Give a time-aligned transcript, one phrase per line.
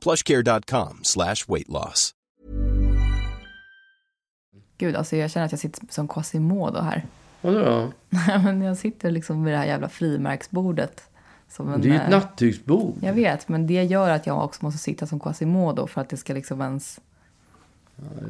[0.00, 2.14] plushcare.com slash weight loss.
[4.78, 7.06] Gud, alltså jag känner att jag sitter som Quasimodo här.
[7.40, 7.92] Vadå då?
[8.44, 11.02] men jag sitter liksom vid det här jävla frimärksbordet.
[11.48, 12.94] Som en, Det är ju ett eh, nattduksbord.
[13.02, 16.16] Jag vet, men det gör att jag också måste sitta som Quasimodo för att det
[16.16, 17.00] ska liksom ens...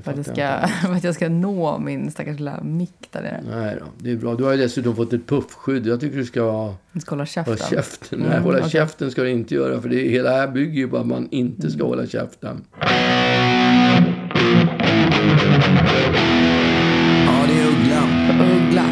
[0.04, 3.40] för, att fattar ska, för att jag ska nå min stackars lilla mick där nere.
[3.50, 4.34] Nej då, det är bra.
[4.34, 5.86] Du har ju dessutom fått ett puffskydd.
[5.86, 7.54] Jag tycker du ska ha- Jag ska hålla käften.
[7.54, 8.18] hålla käften.
[8.18, 8.70] Nej, Mm, hålla okej.
[8.70, 9.80] käften ska du inte göra.
[9.80, 12.64] För det hela här bygger ju på att man inte ska hålla käften.
[17.26, 18.02] Ja, det är Uggla.
[18.56, 18.84] Uggla.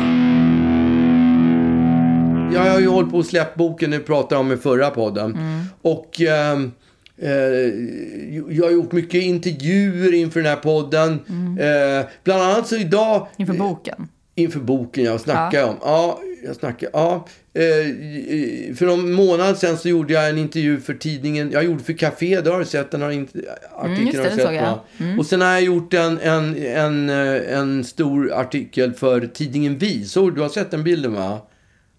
[2.52, 5.34] Jag har ju hållit på att släppa boken du pratade om i förra podden.
[5.34, 5.64] Mm.
[5.82, 6.58] Och eh,
[8.50, 11.12] jag har gjort mycket intervjuer inför den här podden.
[11.60, 13.16] Eh, bland annat så idag...
[13.16, 13.28] Mm.
[13.36, 14.08] Inför boken.
[14.34, 15.76] Inför boken jag snackar om.
[15.80, 16.90] Ja, jag snackar.
[16.92, 17.26] Ja.
[17.54, 21.50] Eh, för någon månad sedan så gjorde jag en intervju för tidningen.
[21.50, 22.90] Jag gjorde för Café, det har du sett.
[22.90, 23.38] Den har inte,
[23.76, 24.62] artikeln just det, har du sett, jag.
[24.62, 25.18] va?
[25.18, 30.04] Och sen har jag gjort en, en, en, eh, en stor artikel för tidningen Vi.
[30.04, 31.40] Så, du har sett den bilden va?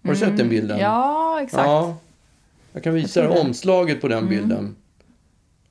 [0.04, 0.70] Har du sett den bilden?
[0.70, 0.80] Mm.
[0.80, 1.66] Ja, exakt.
[1.66, 1.96] Ja.
[2.72, 4.76] Jag kan visa Jag omslaget på den bilden.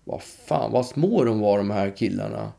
[0.09, 2.52] Vad fan, vad små de var de här killarna.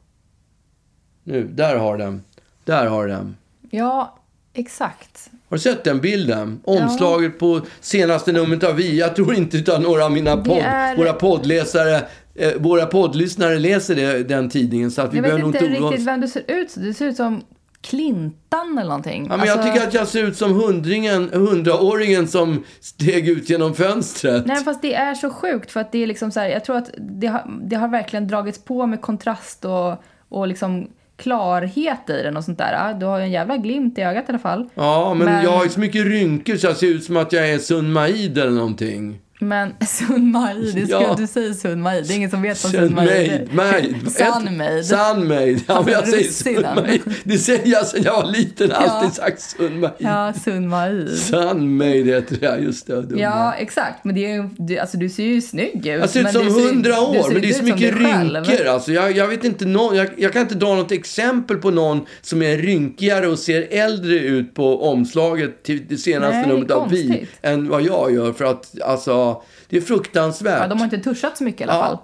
[1.25, 2.23] Nu, där har den.
[2.65, 3.37] Där har den.
[3.71, 4.19] Ja,
[4.55, 5.31] exakt.
[5.49, 6.61] Har du sett den bilden?
[6.65, 8.99] Omslaget på senaste numret av Vi.
[8.99, 12.03] Jag tror inte utan några av mina podd, är- våra poddläsare,
[12.35, 14.91] eh, våra poddlyssnare läser det, den tidningen.
[14.91, 16.75] Så att vi Jag vet inte riktigt vem du ser ut.
[16.77, 17.43] Du ser ut som
[17.83, 19.27] Clintan eller någonting.
[19.31, 23.51] Ja, men jag Alltså- tycker att jag ser ut som hundringen, hundraåringen som steg ut
[23.51, 24.47] genom fönstret.
[24.47, 26.77] Nej, fast det är så sjukt för att det är liksom så här, jag tror
[26.77, 32.23] att det har, det har verkligen dragits på med kontrast och, och liksom klarhet i
[32.23, 32.95] den och sånt där.
[32.95, 34.69] Du har ju en jävla glimt i ögat i alla fall.
[34.75, 37.33] Ja, men, Men- jag har ju så mycket rynkor så jag ser ut som att
[37.33, 39.19] jag är Sun Maid eller någonting.
[39.43, 41.15] Men Sun Maid, det ska Ja.
[41.19, 42.05] du säga Sun Maid.
[42.07, 43.09] Det är ingen som vet vad Sun Sun Maid
[43.53, 43.55] Maid.
[43.55, 44.13] Maid.
[44.13, 44.87] Sunmaid.
[44.87, 45.61] Sunmaid.
[45.67, 46.65] Ja, men jag säger russinen.
[46.77, 47.01] Sunmaid.
[47.25, 48.73] Det säger jag sedan jag var liten.
[48.73, 49.93] Alltid sagt Sunmaid.
[49.99, 51.09] Ja, Sun Maid.
[51.11, 53.03] Sunmaid heter det, just det.
[53.03, 53.21] dumma.
[53.21, 54.05] Ja, exakt.
[54.05, 55.85] Men det är, du, alltså, du ser ju snygg ut.
[55.85, 58.67] Jag ser ut som hundra år, men det är så mycket rynkor.
[58.67, 62.07] Alltså, jag, jag, vet inte nå- jag, jag kan inte dra något exempel på någon
[62.21, 66.91] som är rynkigare och ser äldre ut på omslaget till det senaste Nej, numret av
[66.91, 68.33] Vi än vad jag gör.
[68.33, 69.30] För att alltså,
[69.69, 70.61] det är fruktansvärt.
[70.61, 71.99] Ja, de har inte tuschat så mycket i alla Ja, fall.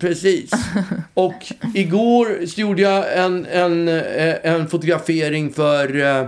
[0.00, 0.50] Precis.
[1.14, 1.34] Och
[1.74, 6.26] igår så gjorde jag en, en, eh, en fotografering för, eh,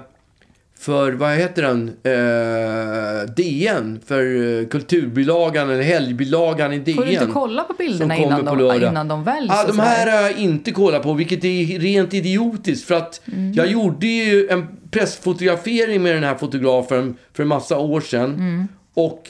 [0.79, 1.89] för vad heter den?
[2.03, 4.01] Eh, DN.
[4.07, 4.23] För
[4.61, 6.97] eh, kulturbilagan eller helgbilagan i DN.
[6.97, 9.53] Får du inte kolla på bilderna innan de, innan de väljs?
[9.55, 12.87] Ja, de här har jag inte kollat på, vilket är rent idiotiskt.
[12.89, 13.53] För att Mm.
[13.53, 18.35] jag gjorde ju en pressfotografering med den här fotografen för en massa år sedan.
[18.35, 18.69] Mm.
[18.95, 19.23] Och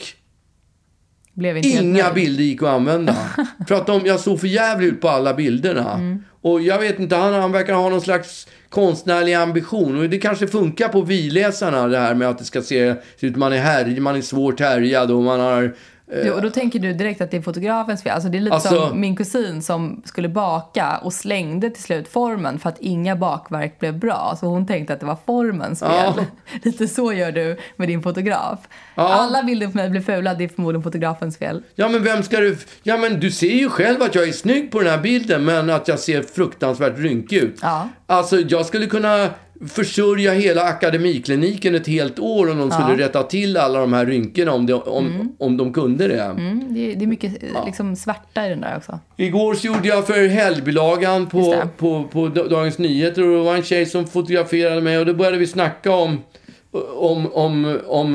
[1.65, 3.15] Inga bilder gick att använda.
[3.67, 5.93] för att de, jag såg för jävligt ut på alla bilderna.
[5.93, 6.23] Mm.
[6.41, 9.99] Och jag vet inte, han, han verkar ha någon slags konstnärlig ambition.
[9.99, 13.53] Och det kanske funkar på vi-läsarna det här med att det ska se ut man
[13.53, 15.75] är härj, man är svårt härjad och man har...
[16.11, 18.11] Du, och då tänker du direkt att det är fotografens fel.
[18.11, 22.07] Alltså det är lite Alltså- som min kusin som skulle baka och slängde till slut
[22.07, 24.37] formen för att inga bakverk blev bra.
[24.39, 25.89] Så hon tänkte att det var formens fel.
[26.17, 26.25] Ja.
[26.63, 28.59] Lite så gör du med din fotograf.
[28.95, 29.03] Ja.
[29.13, 31.63] Alla bilder på mig blir fula, det är förmodligen fotografens fel.
[31.75, 32.57] Ja men vem ska du...
[32.83, 35.69] Ja men du ser ju själv att jag är snygg på den här bilden men
[35.69, 37.59] att jag ser fruktansvärt rynkig ut.
[37.61, 37.89] Ja.
[38.05, 39.29] Alltså jag skulle kunna
[39.69, 44.51] försörja hela akademikliniken ett helt år om de skulle rätta till alla de här rynkorna
[44.53, 46.21] om de, om, om de kunde det.
[46.23, 48.99] Mm, det, är- det är mycket eh, liksom, svärta i den där också.
[49.17, 51.67] Igår så gjorde jag för helgbilagan på, det.
[51.77, 55.13] på, på Da- Dagens Nyheter och det var en tjej som fotograferade mig och då
[55.13, 56.19] började vi snacka om
[56.71, 58.13] om, om, om,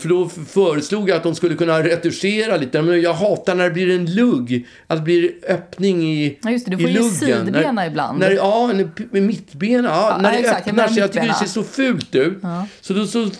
[0.00, 2.82] för då föreslog jag att de skulle kunna retuschera lite.
[2.82, 4.66] Men jag hatar när det blir en lugg.
[4.86, 7.12] Att det blir öppning i Ja, just det, du i får ju luggen.
[7.46, 8.18] sidbena när, ibland.
[8.18, 8.70] När, ja,
[9.12, 9.88] en mittbena.
[9.88, 10.98] Ja, Ja, när det exakt, öppnar sig.
[10.98, 12.38] Jag tycker det ser så fult ut.
[12.80, 13.30] Så då så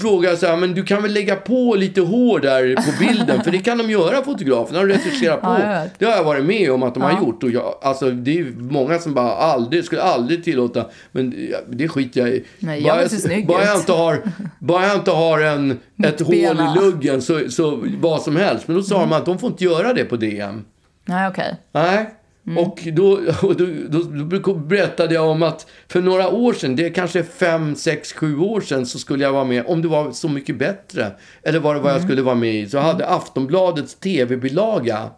[0.00, 3.44] frågar jag så här, men du kan väl lägga på lite hår där på bilden?
[3.44, 4.78] för det kan de göra, fotograferna.
[4.80, 5.46] De retuscherar på.
[5.46, 7.08] Ja, jag det har jag varit med om att de Ja.
[7.08, 7.42] har gjort.
[7.42, 10.86] Och jag, alltså, det är många som bara aldrig, skulle aldrig tillåta.
[11.12, 11.34] Men
[11.68, 12.44] det skiter jag i.
[12.58, 14.22] Nej, jag se snygg bara jag inte har,
[14.58, 16.72] bara jag inte har en, ett hål Mittbena.
[16.76, 18.68] i luggen så, så vad som helst.
[18.68, 20.64] Men då sa de att de får inte göra det på DM.
[21.04, 21.56] Nej, okej.
[21.72, 22.14] Nej.
[22.50, 22.58] Mm.
[22.64, 23.52] Och då, då,
[23.88, 28.12] då, då berättade jag om att för några år sedan, det är kanske fem, sex,
[28.12, 31.12] sju år sedan, så skulle jag vara med, om det var Så mycket bättre,
[31.42, 32.08] eller vad det var jag Mm.
[32.08, 35.10] skulle vara med i, så hade Aftonbladets tv-bilaga,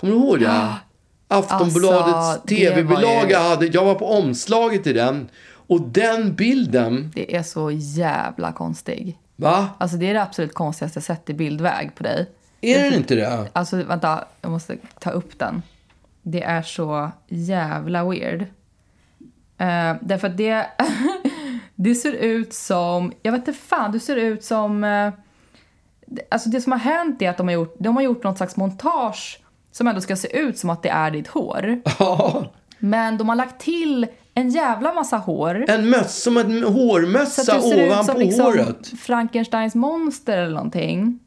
[0.00, 0.72] kommer du ihåg det?
[1.28, 5.28] Aftonbladets Alltså, tv-bilaga ju- hade, jag var på omslaget i den,
[5.66, 9.18] och den bilden, Det är så jävla konstig.
[9.36, 9.68] va?
[9.78, 12.30] Alltså det är det absolut konstigaste jag sett i bildväg på dig.
[12.60, 13.48] Är den inte det?
[13.52, 15.62] Alltså vänta, jag måste ta upp den.
[16.26, 18.40] Det är så jävla weird.
[19.60, 20.66] Uh, därför att det,
[21.74, 24.80] det ser ut som, jag vet inte fan, det ser ut som...
[26.06, 28.36] det- alltså det som har hänt är att de har gjort, de har gjort något
[28.36, 29.40] slags montage
[29.72, 31.80] som ändå ska se ut som att det är ditt hår.
[31.98, 32.44] Ja,
[32.78, 35.64] Men de har lagt till en jävla massa hår.
[35.68, 38.86] en möss, som en Så hårmössa att du ser ut ovanpå som liksom håret.
[38.98, 41.18] Frankensteins monster eller någonting.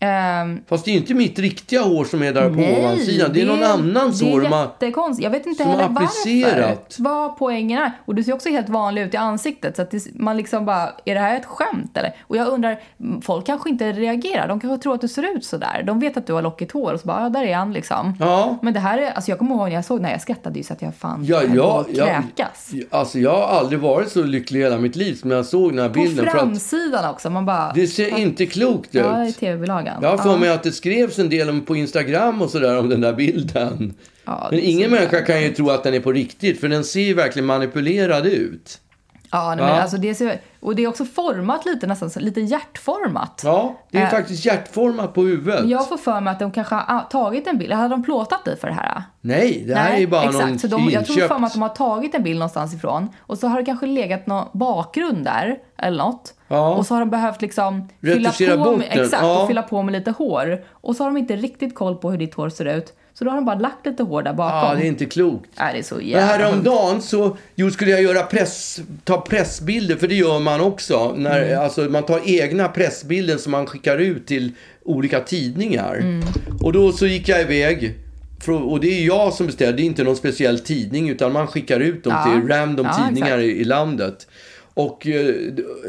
[0.00, 3.30] Ehm, Fast det är inte mitt riktiga hår som är där på Nej, ovansidan.
[3.34, 4.40] Det är någon annans det hår.
[4.50, 5.24] man- jättekonstigt.
[5.24, 6.96] Jag vet inte som heller har applicerat.
[6.98, 7.02] varför.
[7.02, 7.92] Vad poängen är.
[8.04, 9.76] Och du ser också helt vanlig ut i ansiktet.
[9.76, 12.12] Så det, man liksom bara, är det här ett skämt eller?
[12.22, 12.80] Och jag undrar,
[13.22, 14.48] folk kanske inte reagerar.
[14.48, 15.82] De kanske tror att du ser ut så där.
[15.86, 18.16] De vet att du har lockigt hår och så bara, ja där är han liksom.
[18.20, 18.58] Ja.
[18.62, 20.62] Men det här är, alltså jag kommer ihåg när jag såg, när jag skrattade ju
[20.62, 22.70] så att jag fan Ja, höll på ja, att ja, kräkas.
[22.90, 25.70] alltså jag har aldrig varit så lycklig i hela mitt liv som när jag såg
[25.72, 26.26] den här På bilden.
[26.28, 27.72] Att framsidan också, man bara...
[27.74, 29.02] det ser inte klokt ut.
[29.04, 29.87] Ja, i tv-bilagan.
[30.02, 32.88] Jag har för mig att det skrevs en del om på Instagram och sådär om
[32.88, 33.94] den där bilden.
[34.24, 37.00] Ja, Men ingen människa kan ju tro att den är på riktigt, för den ser
[37.00, 38.80] ju verkligen manipulerad ut.
[39.30, 43.42] Ja, nej, men alltså det ser, och det är också format lite nästan, lite hjärtformat.
[43.44, 44.10] Ja, det är Äh.
[44.10, 45.68] faktiskt hjärtformat på huvudet.
[45.68, 47.72] Jag får för mig att de kanske har tagit en bild.
[47.72, 49.02] Hade de plåtat dig för det här?
[49.20, 50.48] Nej, det här är ju bara exakt.
[50.48, 51.32] någon så de, Jag tror inköpt.
[51.32, 53.86] för mig att de har tagit en bild någonstans ifrån och så har det kanske
[53.86, 56.34] legat någon bakgrund där eller något.
[56.48, 56.74] Ja.
[56.74, 59.42] Och så har de behövt liksom fylla på, med, exakt, ja.
[59.42, 60.64] och fylla på med lite hår.
[60.70, 62.92] Och så har de inte riktigt koll på hur ditt hår ser ut.
[63.18, 64.68] Så då har de bara lagt lite hår där bakom.
[64.68, 65.50] Ja, det är inte klokt.
[65.58, 70.08] Nej, det är så jävla häromdagen så jo, skulle jag göra press, ta pressbilder, för
[70.08, 71.14] det gör man också.
[71.16, 71.60] När, Mm.
[71.64, 74.52] alltså, man tar egna pressbilder som man skickar ut till
[74.84, 75.94] olika tidningar.
[75.94, 76.22] Mm.
[76.60, 77.94] Och då så gick jag iväg.
[78.40, 81.46] För, och det är jag som beställer, det är inte någon speciell tidning utan man
[81.46, 82.32] skickar ut dem Ja.
[82.32, 84.26] till random Ja, tidningar i, i landet.
[84.74, 85.34] Och eh,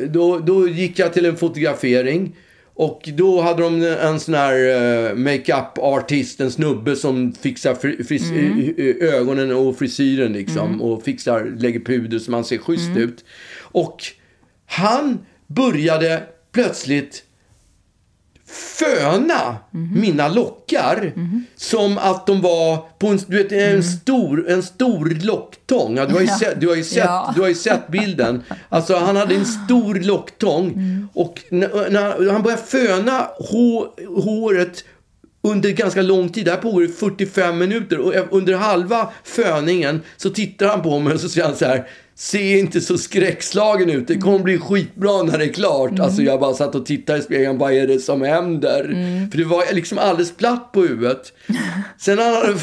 [0.07, 2.35] då, då gick jag till en fotografering.
[2.81, 4.55] Och då hade de en sån här
[5.11, 7.75] uh, makeup artist, en snubbe som fixar
[8.35, 8.73] Mm.
[9.01, 10.81] ögonen och frisyren liksom.
[10.81, 12.97] Och fixar, lägger puder så man ser schysst Mm.
[13.03, 13.25] ut.
[13.61, 13.97] Och
[14.65, 17.23] han började plötsligt
[18.51, 20.01] föna Mhm.
[20.01, 21.13] mina lockar
[21.55, 25.97] som att de var på en, du vet, en, stor, en stor locktång.
[25.97, 26.37] Ja, du, har ju Mm.
[26.41, 26.47] Ja.
[26.49, 27.31] sett, du, har ju sett, Ja.
[27.35, 28.43] du har ju sett bilden.
[28.69, 31.07] Alltså han hade en stor locktång Mm.
[31.13, 33.87] och när, när han började föna hår,
[34.21, 34.83] håret
[35.41, 40.29] under ganska lång tid, det här pågår i 45 minuter och under halva föningen så
[40.29, 41.87] tittar han på mig och så säger han så här
[42.21, 45.99] Se inte så skräckslagen ut, det kommer bli skitbra när det är klart.
[45.99, 48.83] Alltså jag bara satt och tittade i spegeln, vad är det som händer?
[49.31, 51.33] För det var liksom alldeles platt på huvudet.
[51.97, 52.57] Sen hade,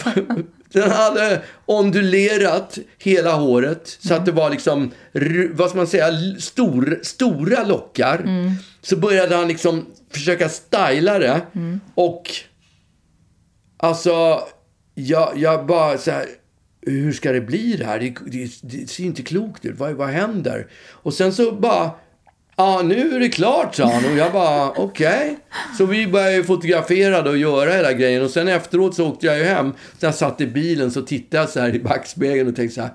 [0.74, 4.90] han hade ondulerat hela håret så att det var liksom,
[5.52, 6.06] vad ska man säga,
[6.38, 8.24] stor, stora lockar.
[8.82, 11.40] Så började han liksom försöka styla det.
[11.94, 12.30] Och
[13.78, 14.40] Alltså,
[14.94, 16.26] jag, jag bara så här,
[16.86, 17.98] hur ska det bli det här?
[17.98, 19.78] Det, det, det ser inte klokt ut.
[19.78, 20.66] Vad, vad händer?
[20.90, 21.90] Och sen så bara,
[22.56, 24.04] ja nu är det klart sa han.
[24.04, 25.38] Och jag bara, okej.
[25.78, 28.22] Så vi började fotografera och göra hela grejen.
[28.22, 29.72] Och sen efteråt så åkte jag ju hem.
[29.98, 32.80] Så jag satt i bilen så tittade jag så här i backspegeln och tänkte så
[32.80, 32.92] här,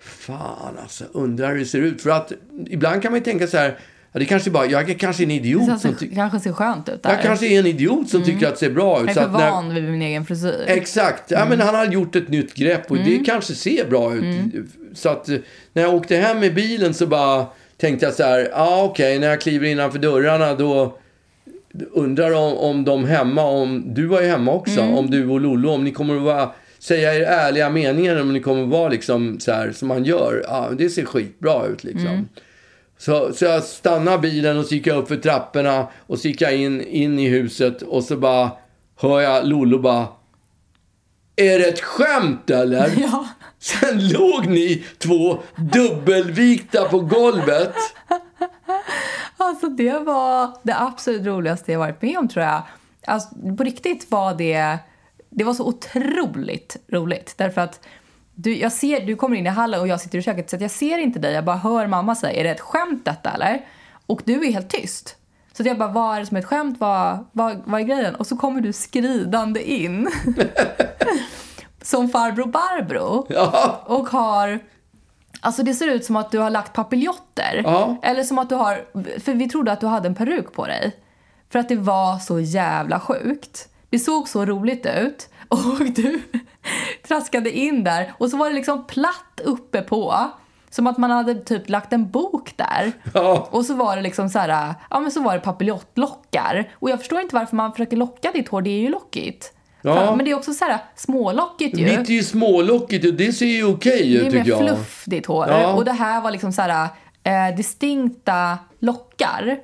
[0.00, 2.02] fan alltså, undrar hur det ser ut.
[2.02, 2.32] För att
[2.66, 3.78] ibland kan man ju tänka så här,
[4.18, 7.02] det kanske bara, jag kanske är en idiot Det som ty- kanske ser skönt ut
[7.02, 7.10] där.
[7.10, 9.06] jag kanske är en idiot som tycker att det ser bra ut.
[9.06, 10.64] jag är så för att när- van vid min egen frisyr.
[10.66, 11.30] Exakt.
[11.30, 14.24] Ja, men han har gjort ett nytt grepp och det kanske ser bra ut.
[14.94, 15.36] Så att eh,
[15.72, 19.18] när jag åkte hem i bilen så bara tänkte jag så här, ja ah, okej,
[19.18, 20.98] när jag kliver innanför dörrarna då
[21.92, 25.70] undrar om, om de hemma, om du var ju hemma också, om du och Lollo,
[25.70, 29.40] om ni kommer att vara, säga er ärliga meningar, om ni kommer att vara liksom
[29.40, 30.44] så här som man gör.
[30.48, 32.28] Ja, det ser skitbra ut liksom.
[33.02, 36.40] Så, så jag stannade bilen och så gick jag upp för trapporna och så gick
[36.40, 38.50] jag in, in i huset och så bara
[39.00, 40.06] hör jag Lollo bara
[41.36, 42.92] Är det ett skämt eller?
[43.00, 43.28] Ja.
[43.58, 47.74] Sen låg ni två dubbelvikta på golvet.
[49.36, 52.62] Alltså det var det absolut roligaste jag varit med om tror jag.
[53.06, 54.78] Alltså, på riktigt var det,
[55.30, 57.34] det var så otroligt roligt.
[57.36, 57.80] Därför att
[58.42, 60.62] du, jag ser, du kommer in i hallen och jag sitter i köket så att
[60.62, 61.32] jag ser inte dig.
[61.32, 63.66] Jag bara hör mamma säga, är det ett skämt detta eller?
[64.06, 65.16] Och du är helt tyst.
[65.52, 66.80] Så jag bara, vad är det som är ett skämt?
[66.80, 68.14] Vad, vad, vad är grejen?
[68.14, 70.08] Och så kommer du skridande in.
[71.82, 73.26] som farbror Barbro.
[73.28, 73.82] Ja.
[73.86, 74.58] Och har...
[75.40, 77.62] Alltså det ser ut som att du har lagt papiljotter.
[77.64, 77.96] Ja.
[78.02, 78.84] Eller som att du har...
[79.20, 80.96] För vi trodde att du hade en peruk på dig.
[81.50, 83.68] För att det var så jävla sjukt.
[83.90, 85.28] Det såg så roligt ut.
[85.52, 86.20] Och du
[87.08, 88.12] traskade in där.
[88.18, 90.14] Och så var det liksom platt uppe på.
[90.70, 92.92] Som att man hade typ lagt en bok där.
[93.14, 93.48] Ja.
[93.50, 96.68] Och så var det liksom så här, ja men så var det papiljottlockar.
[96.74, 99.52] Och jag förstår inte varför man försöker locka ditt hår, det är ju lockigt.
[99.82, 99.94] Ja.
[99.94, 101.84] För- Men det är också så här smålockigt ju.
[101.98, 104.58] Mitt är ju smålockigt och det ser ju okej Det ut är mer tycker jag.
[104.68, 105.48] fluff ditt hår.
[105.48, 105.72] Ja.
[105.72, 106.88] Och det här var liksom så här,
[107.24, 109.58] eh, distinkta lockar.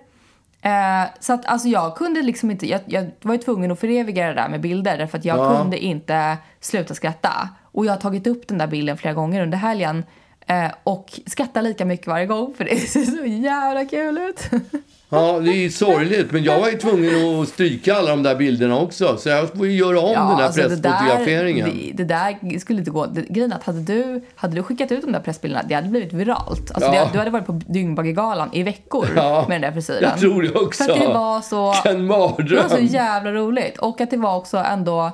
[0.69, 4.27] Eh, så att alltså jag kunde liksom inte, jag, jag var ju tvungen att föreviga
[4.27, 5.59] det där med bilder därför att jag Ja.
[5.59, 7.49] kunde inte sluta skratta.
[7.73, 10.05] Och jag har tagit upp den där bilden flera gånger under helgen
[10.47, 14.51] eh, och skrattar lika mycket varje gång för det ser så jävla kul ut.
[15.11, 16.33] Ja, det är sorgligt.
[16.33, 19.17] Men jag var ju tvungen att stryka alla de där bilderna också.
[19.17, 21.71] Så jag får ju göra om den här alltså det pressfotograferingen.
[21.71, 23.07] Det, det där skulle inte gå.
[23.07, 25.89] Det, grejen är att hade du, hade du skickat ut de där pressbilderna, det hade
[25.89, 26.71] blivit viralt.
[26.75, 27.05] Alltså Ja.
[27.05, 30.03] det, du hade varit på Dyngbaggegalan i veckor Ja, med den där frisyren.
[30.03, 30.85] jag tror det också.
[30.85, 32.47] För att det var så, Vilken mardröm.
[32.49, 33.79] det var så jävla roligt.
[33.79, 35.11] Och att det var också ändå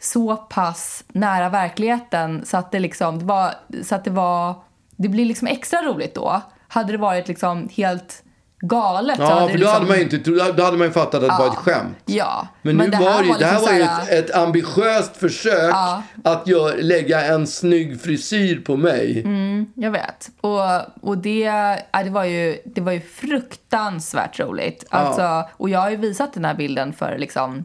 [0.00, 3.50] så pass nära verkligheten så att det liksom, det var,
[3.84, 4.54] så att det var,
[4.96, 6.40] det blir liksom extra roligt då.
[6.68, 8.22] Hade det varit liksom helt
[8.60, 10.16] galet Ja, för då liksom, hade man ju inte
[10.56, 11.96] då hade man ju fattat att det var ett skämt.
[12.04, 12.48] Ja.
[12.62, 16.02] Men, nu det var ju- det här liksom var ju ett, ett ambitiöst försök Ja.
[16.24, 19.20] att gör, lägga en snygg frisyr på mig.
[19.24, 19.66] Mm.
[19.74, 20.28] Jag vet.
[20.40, 20.60] Och,
[21.10, 21.38] och det,
[21.92, 24.84] ja, det, var ju, det var ju fruktansvärt roligt.
[24.90, 27.64] Alltså, och jag har ju visat den här bilden för, liksom,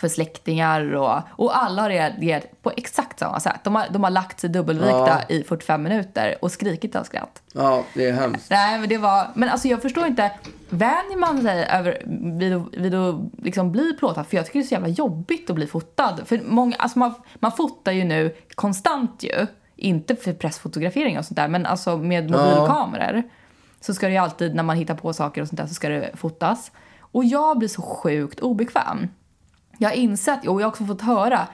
[0.00, 3.60] för släktingar och, och alla har reagerat på exakt samma sätt.
[3.64, 7.42] De har, de har lagt sig dubbelvikta i 45 minuter och skrikit av skratt.
[7.52, 8.50] Ja, det är hemskt.
[8.50, 9.26] Nej, men det var...
[9.34, 10.32] Men alltså jag förstår inte.
[10.68, 12.02] Vänjer man sig över,
[12.38, 14.26] vid, vid att liksom bli plåtad?
[14.26, 16.20] För jag tycker det är så jävla jobbigt att bli fotad.
[16.24, 19.46] För många, alltså man, man fotar ju nu konstant ju.
[19.76, 23.22] Inte för pressfotografering och sånt där, men alltså med mobilkameror.
[23.80, 25.88] Så ska det ju alltid, när man hittar på saker och sånt där, så ska
[25.88, 26.72] det fotas.
[27.00, 29.08] Och jag blir så sjukt obekväm.
[29.82, 31.46] Jag har insett, och jag har också fått höra,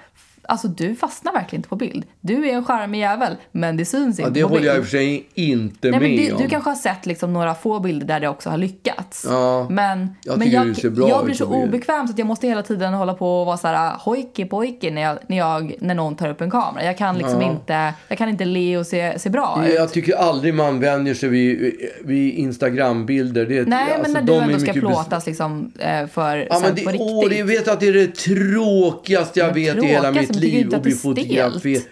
[0.48, 2.04] alltså du fastnar verkligen inte på bild.
[2.20, 4.70] Du är en charmig jävel, men det syns Ja, inte det på håller bild.
[4.70, 6.42] jag i och för sig inte Nej, med men du, om.
[6.42, 9.26] du kanske har sett liksom några få bilder där det också har lyckats.
[9.28, 12.46] Ja, men jag men jag, det jag blir så på obekväm så att jag måste
[12.48, 15.94] hela tiden hålla på och vara så här hojki pojki när, jag, när, jag, när
[15.94, 16.84] någon tar upp en kamera.
[16.84, 19.74] Jag kan liksom inte, jag kan inte le och se, se bra ut.
[19.74, 21.72] Jag tycker aldrig man vänjer sig vid,
[22.04, 23.46] vid Instagram-bilder.
[23.46, 26.74] Det, Nej, alltså, men när du ändå ska plåtas liksom, eh, för Ja, men på
[26.76, 27.00] det, riktigt.
[27.00, 30.42] åh, det vet att det är det tråkigaste jag Men vet i hela mitt men
[30.42, 30.64] tycker liv.
[30.64, 31.82] inte Att att bli fotograferad.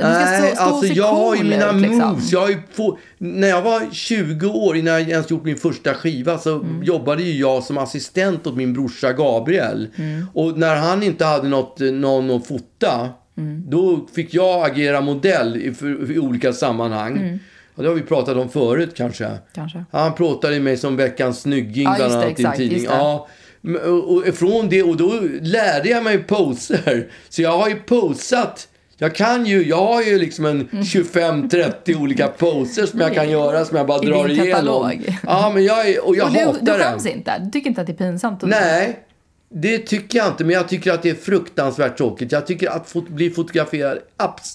[0.00, 1.98] Nej, stå, och alltså jag har ju mina liksom.
[1.98, 2.32] moves.
[2.32, 5.94] Jag har ju få, när jag var 20 år, innan jag ens gjort min första
[5.94, 6.82] skiva, så Mm.
[6.82, 9.88] jobbade ju jag som assistent åt min brorsa Gabriel.
[9.96, 10.26] Mm.
[10.34, 13.64] Och när han inte hade något, någon att fota, Mm.
[13.70, 17.16] då fick jag agera modell i, för, i olika sammanhang.
[17.16, 17.38] Mm.
[17.74, 19.28] Och det har vi pratat om förut kanske.
[19.54, 19.84] Kanske.
[19.90, 22.84] Han plåtade mig som veckans snygging Ja, bland annat i en tidning.
[22.84, 23.28] Ja,
[24.08, 27.06] och, från det, och då lärde jag mig poser.
[27.28, 28.68] Så jag har ju posat.
[28.98, 33.64] Jag kan ju, jag har ju liksom en 25-30 olika poser som jag kan göra
[33.64, 34.50] som jag bara I drar din igenom.
[34.52, 35.18] katalog.
[35.26, 37.38] Ja, men jag, är, och jag Och du, hatar du skäms inte?
[37.38, 38.42] Du tycker inte att det är pinsamt?
[38.42, 38.98] Nej,
[39.54, 40.44] det tycker jag inte.
[40.44, 42.32] Men jag tycker att det är fruktansvärt tråkigt.
[42.32, 43.98] Jag tycker att fot- bli fotograferad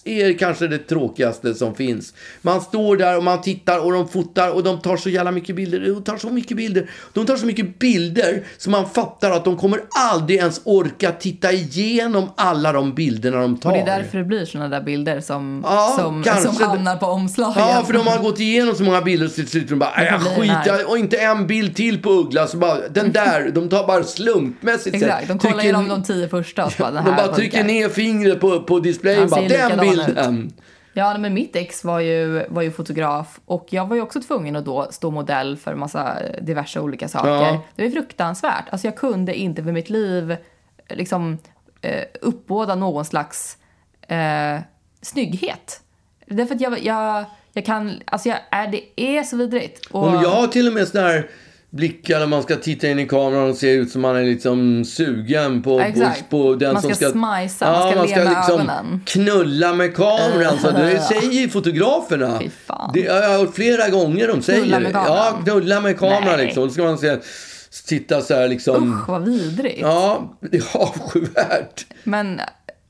[0.06, 2.14] är kanske det tråkigaste som finns.
[2.42, 5.56] Man står där och man tittar och de fotar och de tar så jävla mycket
[5.56, 5.80] bilder.
[5.80, 6.90] De tar så mycket bilder.
[7.14, 9.80] De tar så mycket bilder så man fattar att de kommer
[10.12, 13.70] aldrig ens orka titta igenom alla de bilderna de tar.
[13.72, 16.54] Och det är därför det blir såna där bilder som, Ja, som, kanske.
[16.54, 17.54] som hamnar på omslagen.
[17.58, 20.06] Ja, för de har gått igenom så många bilder så till slut de bara, "Nej,
[20.12, 22.48] jag får bli den här." skiter och inte en bild till på Uggla.
[22.48, 24.87] Så bara, den där, de tar bara slumpmässigt.
[24.94, 27.18] Här, Exakt, de kollar trycker- igenom de tio första och så bara, den De bara
[27.22, 27.36] funkar.
[27.36, 29.30] trycker ner fingret på, på displayen.
[29.30, 30.54] Bara, den likadan ut." bilden.
[30.94, 34.56] Ja, men mitt ex var ju, var ju fotograf och jag var ju också tvungen
[34.56, 37.30] att då stå modell för massa diverse olika saker.
[37.30, 37.62] Ja.
[37.76, 38.64] Det var fruktansvärt.
[38.70, 40.38] Alltså jag kunde inte för mitt liv
[40.90, 41.38] liksom
[41.82, 43.58] eh, uppbåda någon slags
[44.08, 44.60] eh,
[45.02, 45.82] snygghet.
[46.26, 49.86] Därför att jag, jag, Jag kan, alltså jag, är, det är så vidrigt.
[49.86, 51.30] Och, Och jag har till och med sådana här
[51.70, 54.86] blickar när man ska titta in i kameran och se ut som man är liksom
[54.86, 56.30] sugen på, Exakt.
[56.30, 57.12] på, på den Man som ska ska...
[57.12, 59.02] smajsa, man ska le med ögonen.
[59.06, 60.60] knulla med kameran.
[60.62, 62.40] Så det säger fotograferna.
[62.94, 64.94] Det har jag hört flera gånger de säger Knulla med det.
[64.94, 65.16] kameran?
[65.18, 66.46] Ja, knulla med kameran Nej.
[66.46, 66.64] liksom.
[66.64, 67.18] Då ska man se,
[67.88, 68.94] titta så här liksom.
[68.94, 69.80] Usch, vad vidrigt.
[69.82, 71.86] Ja, det är avskyvärt.
[72.04, 72.42] Men,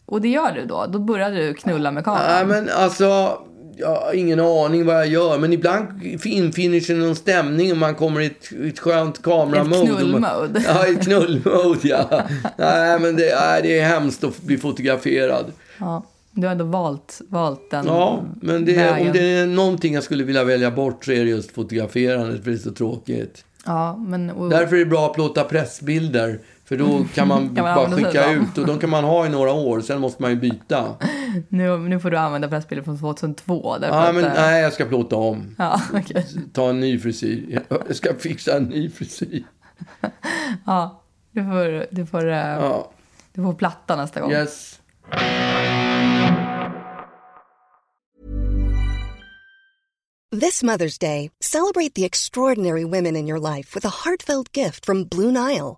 [0.05, 0.85] och det gör du då?
[0.85, 2.25] Då börjar du knulla med kameran?
[2.27, 3.37] Nej, men alltså...
[3.79, 5.37] Jag har ingen aning vad jag gör.
[5.37, 9.91] Men ibland infinner sig någon stämning och man kommer i ett, ett skönt kameramode.
[9.91, 10.63] Ett knullmode.
[10.67, 12.21] Ja, ett knullmode, ja.
[12.57, 15.45] Nej, men det, nej, det är hemskt att bli fotograferad.
[15.79, 19.07] Ja, du har ändå valt, valt den Ja, men det, vägen.
[19.07, 22.51] om det är någonting jag skulle vilja välja bort så är det just fotograferandet, för
[22.51, 23.43] det är så tråkigt.
[23.65, 24.49] Ja, men...
[24.49, 26.39] Därför är det bra att plåta pressbilder.
[26.67, 29.29] För då kan man Kan man bara skicka ut och de kan man ha i
[29.29, 29.81] några år.
[29.81, 30.95] Sen måste man ju byta.
[31.49, 33.77] nu, nu får du använda pressbilder från 2002.
[33.77, 35.55] Därför Ja, att, men eh, nej, jag ska plåta om.
[35.57, 36.25] Ja, okej.
[36.53, 37.61] Ta en ny frisyr.
[37.69, 39.43] Jag ska fixa en ny frisyr.
[40.65, 42.91] Ja, du får, du, får, eh, Ja,
[43.33, 44.31] du får platta nästa gång.
[44.31, 44.79] yes.
[50.31, 55.05] This Mother's Day, celebrate the extraordinary women in your life with a heartfelt gift from
[55.05, 55.77] Blue Nile.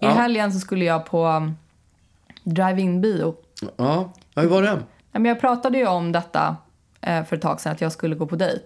[0.00, 0.10] I Ja.
[0.10, 1.56] helgen så skulle jag på um,
[2.44, 3.36] drive-in bio.
[3.76, 4.78] Ja, ja hur var det?
[5.28, 6.56] Jag pratade ju om detta
[7.00, 8.64] eh, för ett tag sedan, att jag skulle gå på dejt.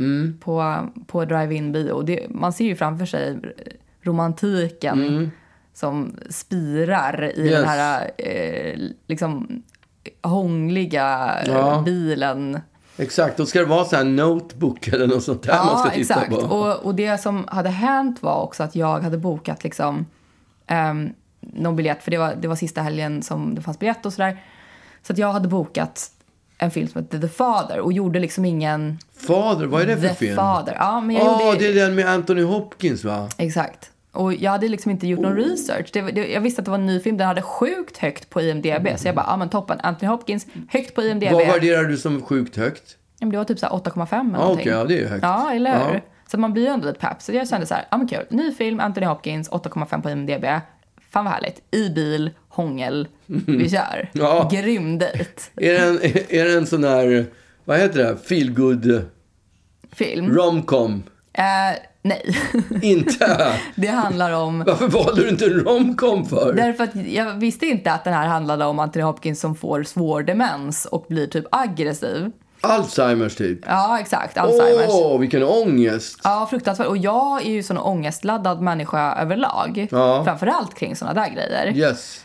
[0.00, 0.38] Mm.
[0.40, 2.02] På, på drive-in bio.
[2.02, 3.38] Det, man ser ju framför sig
[4.02, 5.30] romantiken
[5.72, 7.46] som spirar i Mm.
[7.52, 7.60] Yes.
[7.60, 9.62] den här eh, liksom
[10.22, 11.82] hångliga eh, Ja.
[11.84, 12.60] bilen.
[13.00, 16.14] Exakt, då ska det vara så här notebook eller något sånt där man ska titta
[16.14, 16.30] exakt.
[16.30, 16.36] på.
[16.36, 20.06] Och, och det som hade hänt var också att jag hade bokat liksom
[20.70, 24.12] um, någon biljett, för det var, det var sista helgen som det fanns biljett och
[24.12, 24.42] sådär.
[25.02, 26.10] Så att jag hade bokat
[26.58, 28.98] en film som hette The Father och gjorde liksom ingen...
[29.16, 30.36] Fader, vad är det för The film?
[30.36, 30.76] Father.
[30.78, 31.58] Ja, men jag Ja, gjorde...
[31.58, 33.28] det är den med Anthony Hopkins va?
[33.36, 33.90] Exakt.
[34.12, 35.90] Och jag hade liksom inte gjort någon research.
[35.92, 37.16] Det, det, jag visste att det var en ny film.
[37.16, 38.88] Den hade sjukt högt på IMDB.
[38.96, 39.80] Så jag bara, ja men toppen.
[39.82, 41.32] Anthony Hopkins, högt på IMDB.
[41.32, 42.96] Vad värderar du som sjukt högt?
[43.18, 44.60] Det var typ så här 8,5 eller Ja, någonting.
[44.62, 45.22] okej, ja, det är ju högt.
[45.22, 45.94] Ja, eller hur?
[45.94, 46.00] Ja.
[46.30, 47.22] Så man blir ju ändå lite pepp.
[47.22, 48.24] Så jag kände så här, ja men kul.
[48.30, 50.44] Ny film, Anthony Hopkins, 8,5 på IMDB.
[51.10, 51.62] Fan vad härligt.
[51.70, 54.08] I bil, hångel, vi kör.
[54.12, 54.48] Ja.
[54.52, 55.30] Grym dejt.
[55.56, 57.26] Är det en, är det en sån där,
[57.64, 59.04] vad heter det, feel good
[59.92, 60.34] Film.
[60.36, 61.02] romcom?
[61.32, 61.42] Eh,
[62.02, 62.36] nej.
[62.82, 63.52] Inte?
[63.74, 64.64] det handlar om...
[64.66, 66.52] Varför valde du inte en romcom för?
[66.52, 70.22] Därför att jag visste inte att den här handlade om Anthony Hopkins som får svår
[70.22, 72.30] demens och blir typ aggressiv.
[72.60, 73.58] Alzheimers typ.
[73.66, 74.38] Ja, exakt.
[74.38, 74.86] Alzheimers.
[74.88, 76.20] Åh, vilken ångest.
[76.24, 76.86] Ja, fruktansvärt.
[76.86, 79.88] Och jag är ju sån ångestladdad människa överlag.
[79.90, 80.24] Ja.
[80.24, 81.76] Framförallt kring såna där grejer.
[81.76, 82.24] Yes.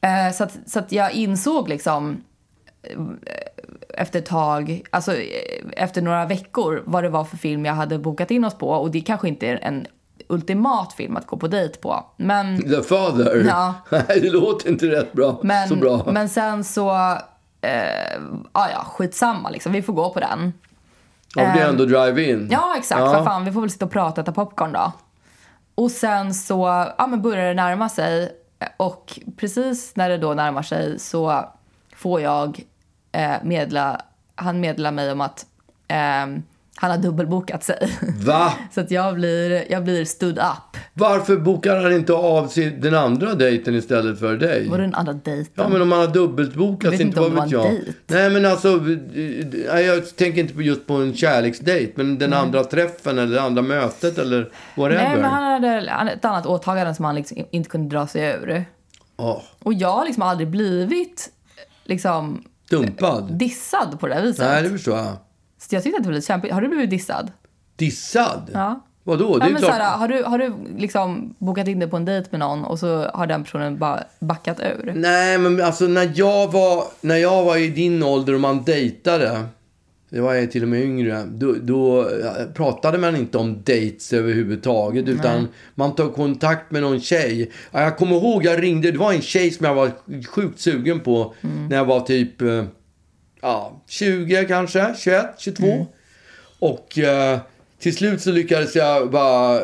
[0.00, 2.22] Eh, så, att, så att jag insåg liksom
[2.82, 2.98] eh,
[3.92, 7.98] efter ett tag, alltså eh, efter några veckor vad det var för film jag hade
[7.98, 8.68] bokat in oss på.
[8.68, 9.86] Och det kanske inte är en
[10.28, 12.06] ultimat film att gå på dejt på.
[12.16, 13.44] Men, The Father.
[13.48, 13.74] Ja.
[13.90, 15.40] Nej, det låter inte rätt bra.
[15.42, 16.06] men, så bra.
[16.12, 16.90] men sen så,
[17.60, 18.20] eh,
[18.52, 20.52] ah, ja skitsamma liksom, vi får gå på den.
[21.34, 22.48] ja, det är ändå drive-in.
[22.50, 23.00] Ja, exakt.
[23.00, 23.12] Ja.
[23.12, 24.92] Vad fan, vi får väl sitta och prata och äta popcorn då.
[25.74, 28.32] Och sen så ja, men börjar det närma sig.
[28.76, 31.44] Och precis när det då närmar sig så
[31.96, 32.64] får jag
[33.12, 34.00] eh, medla,
[34.34, 35.46] han meddelar mig om att
[35.88, 35.96] eh,
[36.76, 37.98] Han har dubbelbokat sig.
[38.24, 38.52] Va?
[38.74, 40.76] Så att jag blir, jag blir stood up.
[40.94, 44.68] Varför bokar han inte av sin, den andra dejten istället för dig?
[44.68, 45.52] Var den andra dejten?
[45.54, 47.64] Ja, men om man har dubbelbokat sig, inte vad vet jag.
[47.64, 47.92] dejt.
[48.06, 48.78] Nej, men alltså, eh,
[49.72, 53.42] nej, jag tänker inte på just på en kärleksdejt, men den andra träffen eller det
[53.42, 55.04] andra mötet eller whatever.
[55.04, 58.22] Nej, men han hade han ett annat åtagande som han liksom inte kunde dra sig
[58.42, 58.64] ur.
[59.16, 61.30] Åh, Och jag har liksom aldrig blivit
[61.84, 62.44] liksom
[62.76, 63.32] dumpad?
[63.38, 64.46] dissad på det här viset.
[64.46, 65.16] Nej, det förstår jag.
[65.58, 66.52] Så jag tyckte att det var lite kämpigt.
[66.52, 67.32] Har du blivit dissad?
[67.76, 68.50] Dissad?
[68.52, 68.80] Ja.
[69.04, 69.38] Vadå?
[69.38, 69.74] Det Ja, är men klart.
[69.74, 72.78] såhär, har, du, har du liksom bokat in dig på en dejt med någon och
[72.78, 74.92] så har den personen bara backat ur?
[74.96, 79.44] Nej, men alltså när jag var, när jag var i din ålder och man dejtade,
[80.12, 84.12] det var jag till och med yngre, då, då eh, pratade man inte om dates
[84.12, 85.08] överhuvudtaget.
[85.08, 87.50] Utan man tog kontakt med någon tjej.
[87.70, 89.90] Ja, Jag kommer ihåg, jag ringde, det var en tjej som jag var
[90.26, 91.34] sjukt sugen på
[91.68, 92.64] när jag var typ eh,
[93.40, 95.86] ja, 20 kanske, 21, 22.
[96.58, 97.38] Och eh,
[97.78, 99.60] till slut så lyckades jag bara...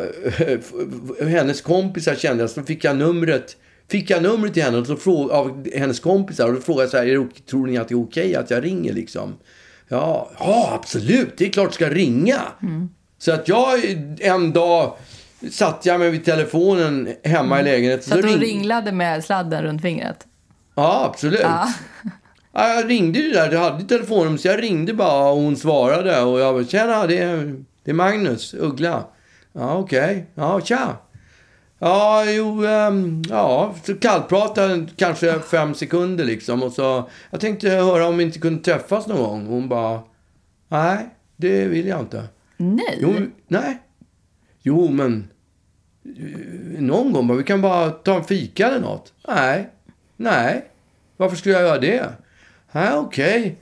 [1.28, 3.56] hennes kompisar kände jag, så fick jag numret.
[3.88, 6.90] Fick jag numret till henne och så fråg, av hennes kompisar och då frågade jag
[6.90, 9.34] så här, tror ni att det är okej att jag ringer liksom?
[9.88, 12.40] Ja, ja, absolut, det är klart jag ska ringa.
[13.18, 13.78] Så att jag
[14.20, 14.96] en dag
[15.50, 18.02] satt jag mig vid telefonen hemma i lägenheten.
[18.04, 20.26] Så att du ring- ringlade med sladden runt fingret?
[20.74, 21.40] Ja, absolut.
[21.42, 21.68] Ja.
[22.52, 25.56] Ja, jag ringde ju där, jag hade ju telefonnummer så jag ringde bara och hon
[25.56, 29.04] svarade och jag bara tjena det är, det är Magnus Uggla.
[29.52, 30.96] Ja okej, ja tja.
[31.78, 38.06] Ja, jo, ehm, ja, så kallpratade kanske fem sekunder liksom och så jag tänkte höra
[38.06, 39.46] om vi inte kunde träffas någon gång.
[39.46, 40.00] Hon bara,
[40.68, 42.24] nej, det vill jag inte.
[42.56, 42.98] Nej.
[43.00, 43.14] Jo,
[43.48, 43.78] nej.
[44.62, 45.28] Jo, men
[46.04, 49.12] eh, någon gång bara, vi kan bara ta en fika eller något.
[49.28, 49.68] Nej,
[50.16, 50.64] nej.
[51.16, 52.12] Varför skulle jag göra det?
[52.72, 53.56] Nej, okej.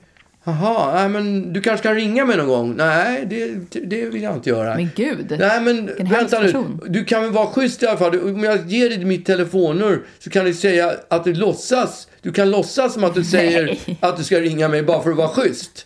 [0.47, 2.73] Jaha, nej men du kanske kan ringa mig någon gång?
[2.77, 3.51] Nej, det,
[3.85, 4.75] det vill jag inte göra.
[4.75, 5.35] Men gud.
[5.39, 6.53] Nej men vänta nu.
[6.87, 8.19] Du kan väl vara schysst i alla fall.
[8.19, 12.07] Om jag ger dig mitt telefonnummer så kan du säga att du låtsas.
[12.21, 13.97] Du kan låtsas som att du säger Nej.
[14.01, 15.85] att du ska ringa mig bara för att vara schysst.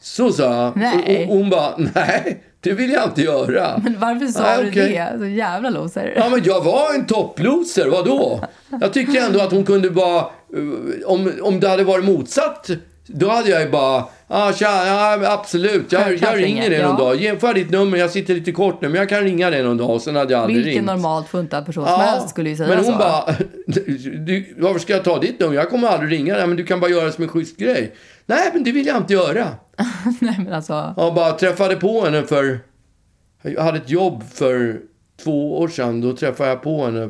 [0.00, 0.76] Så sa jag.
[0.76, 1.26] Nej.
[1.28, 3.80] Och, hon bara, nej, det vill jag inte göra.
[3.84, 4.88] Men varför sa Nej, du okej.
[5.12, 5.18] det?
[5.18, 6.12] Så jävla loser.
[6.16, 8.40] Ja, men jag var en topploser, vadå?
[8.80, 10.18] Jag tycker ändå att hon kunde bara...
[10.18, 12.70] eh, Om, om det hade varit motsatt,
[13.06, 14.04] då hade jag ju bara...
[14.28, 17.04] Ah, tja, ja, absolut, jag, Självklart jag ringer dig någon ja.
[17.04, 17.16] dag.
[17.16, 17.98] Ge, får jag ditt nummer?
[17.98, 19.90] Jag sitter lite kort nu, men jag kan ringa dig någon dag.
[19.90, 20.86] Och sen hade jag aldrig Vilken ringt.
[20.86, 22.98] normalt funtad person som helst skulle ju säga men hon så.
[22.98, 23.24] bara,
[24.26, 25.54] du, varför ska jag ta ditt nummer?
[25.54, 27.94] Jag kommer aldrig ringa dig, men du kan bara göra det som en schysst grej.
[28.26, 29.48] Nej, men det vill jag inte göra.
[30.20, 30.94] Nej men alltså.
[30.96, 32.60] Jag bara träffade på henne för...
[33.42, 34.80] Jag hade ett jobb för
[35.24, 36.00] två år sedan.
[36.00, 37.08] Då träffade jag på henne.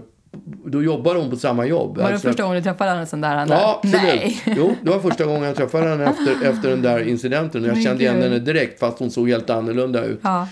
[0.67, 1.97] Då jobbade hon på samma jobb.
[1.97, 3.47] Var det Alltså- första gången du träffade henne sen där?
[3.49, 4.03] Ja, absolut.
[4.03, 4.43] Nej.
[4.47, 7.65] Jo, det var första gången jag träffade henne efter, efter den där incidenten.
[7.65, 10.21] Jag kände igen henne direkt fast hon såg helt annorlunda ut.
[10.23, 10.49] Ja,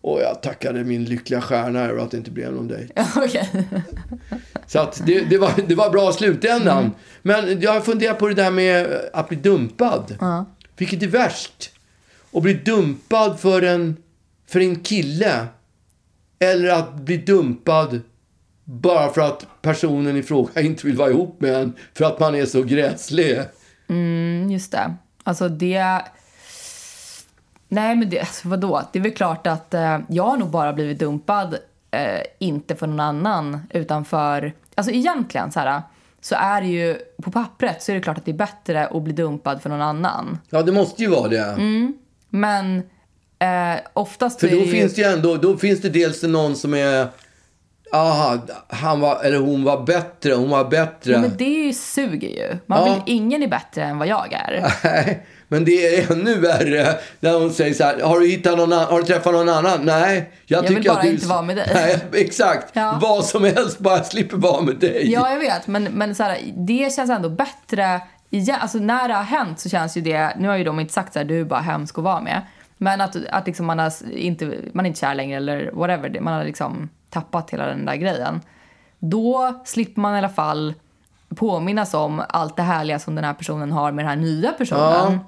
[0.00, 2.92] Och jag tackade min lyckliga stjärna över att det inte blev någon dejt.
[3.16, 3.48] okej.
[4.66, 6.78] Så att det, det, var, det var bra slutändan.
[6.78, 6.90] Mm.
[7.22, 10.16] Men jag har funderat på det där med att bli dumpad.
[10.20, 10.44] Ja.
[10.76, 11.70] Vilket är värst?
[12.32, 13.96] Att bli dumpad för en,
[14.48, 15.46] för en kille.
[16.38, 18.00] Eller att bli dumpad
[18.70, 21.72] bara för att personen i fråga inte vill vara ihop med en.
[21.94, 23.40] För att man är så gräslig.
[23.88, 24.94] Mm, just det.
[25.22, 26.02] Alltså det...
[27.68, 28.82] Nej men det, alltså vadå?
[28.92, 31.56] Det är väl klart att eh, jag har nog bara blivit dumpad,
[31.90, 34.52] eh, inte för någon annan, utan för...
[34.74, 35.82] Alltså egentligen så här,
[36.20, 39.02] så är det ju, på pappret så är det klart att det är bättre att
[39.02, 40.38] bli dumpad för någon annan.
[40.50, 41.44] Ja, det måste ju vara det.
[41.44, 41.94] Mm.
[42.28, 42.76] Men
[43.38, 46.74] eh, oftast För då det finns det ju ändå, då finns det dels någon som
[46.74, 47.08] är...
[47.92, 51.12] Aha, han var, eller hon var bättre, hon var bättre.
[51.12, 52.58] Ja, men det suger ju.
[52.66, 52.94] Man Ja.
[52.94, 54.72] vill, ingen är bättre än vad jag är.
[54.84, 58.72] Nej, men det är ännu värre när hon säger så här, har du hittat någon
[58.72, 59.84] annan, har du träffat någon annan?
[59.84, 61.10] Nej, jag, vill tycker bara att du...
[61.10, 61.70] inte vara med dig.
[61.74, 62.68] Nej, exakt.
[62.72, 62.98] Ja.
[63.02, 65.12] Vad som helst, bara jag slipper vara med dig.
[65.12, 65.66] Ja, jag vet.
[65.66, 68.00] Men, men så här, det känns ändå bättre.
[68.30, 68.58] Igen.
[68.60, 70.32] Alltså, när det har hänt så känns ju det...
[70.38, 72.42] Nu har ju de inte sagt så här, du är bara hemsk att vara med.
[72.78, 76.20] Men att, att liksom man, har inte, man är inte kär längre eller whatever.
[76.20, 78.40] Man har liksom tappat hela den där grejen.
[78.98, 80.74] Då slipper man i alla fall
[81.36, 85.18] påminnas om allt det härliga som den här personen har med den här nya personen.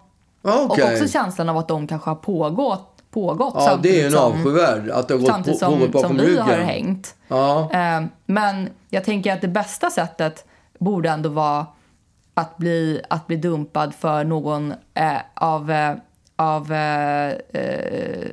[0.42, 0.84] Ja, okej.
[0.84, 4.32] Och också känslan av att de kanske har pågått, pågått Ja, det är en som-
[4.32, 4.90] avskyvärd.
[4.90, 7.14] Att det har gått på, samtidigt pågått som, bakom som vi har hängt.
[7.28, 7.70] Ja.
[7.72, 10.44] Eh, Men jag tänker att det bästa sättet
[10.78, 11.66] borde ändå vara
[12.34, 15.70] att bli, att bli dumpad för någon eh, av...
[15.70, 15.94] Eh,
[16.36, 18.28] av eh, eh,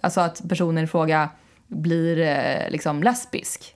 [0.00, 1.28] alltså att personen i fråga
[1.74, 3.74] blir eh, liksom lesbisk.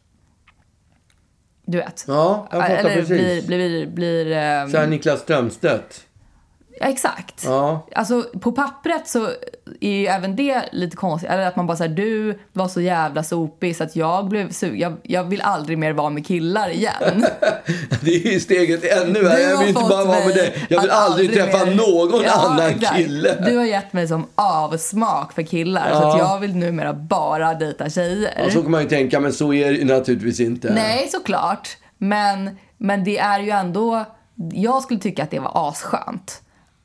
[1.66, 2.04] Du vet.
[2.08, 3.08] Ja, jag fattar Eller precis.
[3.08, 3.46] blir...
[3.46, 6.04] blir, blir eh, Så här Niklas Strömstedt.
[6.80, 7.44] Ja, exakt.
[7.44, 7.86] Ja.
[7.94, 9.26] Alltså på pappret så
[9.80, 11.30] är ju även det lite konstigt.
[11.30, 14.78] Eller att man bara säger du var så jävla sopig så att jag blev sugen.
[14.80, 17.26] Jag, jag vill aldrig mer vara med killar igen.
[18.00, 19.12] Det är ju steget ännu.
[19.20, 20.66] Du Jag vill inte bara vara med dig.
[20.68, 22.96] Jag vill att aldrig träffa mer- någon Ja, annan exakt.
[22.96, 23.34] kille.
[23.46, 27.90] Du har gett mig som avsmak för killar så att jag vill numera bara dejta
[27.90, 28.42] tjejer.
[28.44, 30.72] Ja, så kan man ju tänka, men så är det naturligtvis inte.
[30.74, 31.68] Nej, såklart.
[31.98, 34.04] Men, men det är ju ändå...
[34.52, 36.42] Jag skulle tycka att det var asskönt.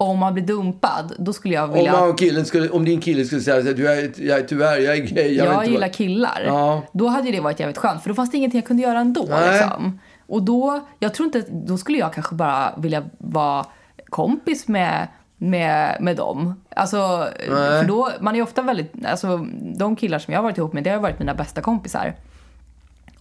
[0.10, 1.92] Om man blir dumpad, då skulle jag Om, vilja...
[1.92, 5.02] man, killen skulle, om din kille skulle säga att du är, jag, tyvärr, jag är
[5.02, 5.34] gay.
[5.36, 6.44] Jag, Jag, gillar vad- killar.
[6.46, 6.82] Ja.
[6.92, 8.02] Då hade det varit jävligt skönt.
[8.02, 9.22] För då fanns det ingenting jag kunde göra ändå.
[9.52, 10.00] Liksom.
[10.28, 13.66] Och då, jag tror inte, då skulle jag kanske bara vilja vara
[14.10, 16.62] kompis med, med, med dem.
[16.76, 19.38] Alltså, för då, man är ofta väldigt, alltså
[19.76, 22.14] de killar som jag har varit ihop med, det har varit mina bästa kompisar.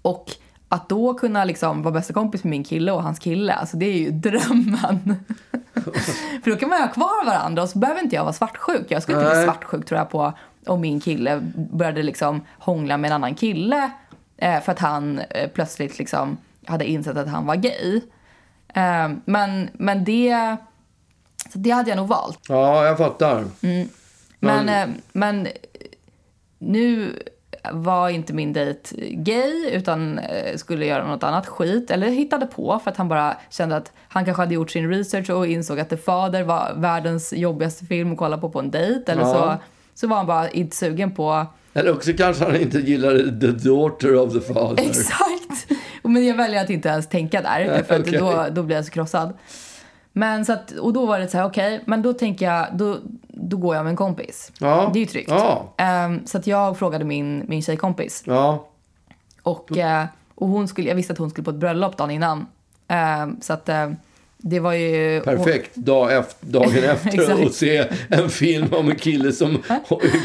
[0.03, 0.31] Och
[0.73, 3.87] att då kunna liksom vara bästa kompis med min kille och hans kille, alltså det
[3.87, 5.25] är ju drömmen.
[6.43, 8.87] För då kan man ju ha kvar varandra och så behöver inte jag vara svartsjuk.
[8.89, 10.33] Jag skulle inte bli svartsjuk tror jag på
[10.67, 13.91] om min kille började liksom hångla med en annan kille
[14.37, 18.01] eh, för att han eh, plötsligt liksom hade insett att han var gay.
[18.75, 20.57] Eh, men, men det,
[21.53, 22.41] så det hade jag nog valt.
[22.49, 23.45] Ja, jag fattar.
[24.39, 25.49] Men, eh, men
[26.59, 27.19] nu
[27.73, 31.91] var inte min dejt gay utan eh, skulle göra något annat skit.
[31.91, 35.31] Eller hittade på för att han bara kände att han kanske hade gjort sin research
[35.31, 39.13] och insåg att The Father var världens jobbigaste film att kolla på på en dejt.
[39.13, 39.33] Eller Ja.
[39.33, 39.57] så,
[40.01, 44.15] så var han bara inte sugen på Eller också kanske han inte gillar The Daughter
[44.17, 44.85] of the Father.
[44.87, 45.67] Exakt!
[46.03, 48.19] Men jag väljer att inte ens tänka där, för Okej.
[48.19, 49.33] då, då blir jag så krossad.
[50.13, 52.97] Men så att, och då var det så här, okej, men då tänker jag, då,
[53.29, 54.53] då går jag med en kompis.
[54.61, 54.91] Ja.
[54.93, 55.31] Det är ju tryggt.
[55.31, 55.75] Ja.
[55.77, 58.23] Ehm, så att jag frågade min, min tjejkompis.
[58.27, 58.69] Ja,
[59.43, 62.47] Och, eh, och hon skulle, jag visste att hon skulle på ett bröllop dagen innan.
[62.89, 63.91] Ehm, så att eh,
[64.39, 65.21] det var ju...
[65.21, 69.51] perfekt dag efter, dagen efter att se en film om en kille som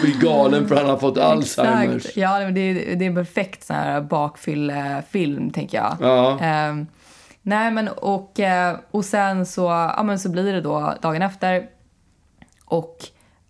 [0.02, 1.96] blir galen för han har fått Alzheimers.
[1.96, 2.18] Exakt.
[2.18, 5.98] Ja, det, är- det är en perfekt sån här bakfyllefilm, tänker jag.
[6.02, 6.40] Ja.
[6.40, 6.88] Ehm,
[7.48, 9.62] nej, men och, eh, och sen så,
[9.98, 11.70] ja, men så blir det då dagen efter.
[12.66, 12.98] Och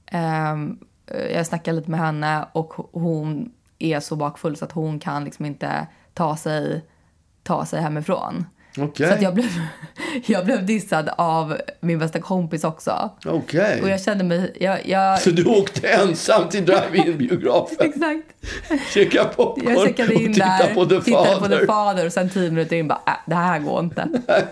[0.06, 5.00] ehm, eh, jag snackar lite med henne och hon är så bakfull så att hon
[5.00, 6.86] kan liksom inte ta sig,
[7.44, 8.46] ta sig hemifrån.
[8.80, 9.08] Okej.
[9.08, 9.50] Så att jag blev,
[10.26, 13.12] jag blev dissad av min bästa kompis också.
[13.26, 13.82] Okej.
[13.82, 14.54] Och jag kände mig...
[14.60, 18.94] Jag, jag, Så du åkte ensam till drive-in-biografen, exakt.
[18.94, 21.48] käkade popcorn Jag checkade in och tittade där, på The tittade på.
[21.48, 24.08] The Father och sen tio minuter in bara, äh, det här går inte.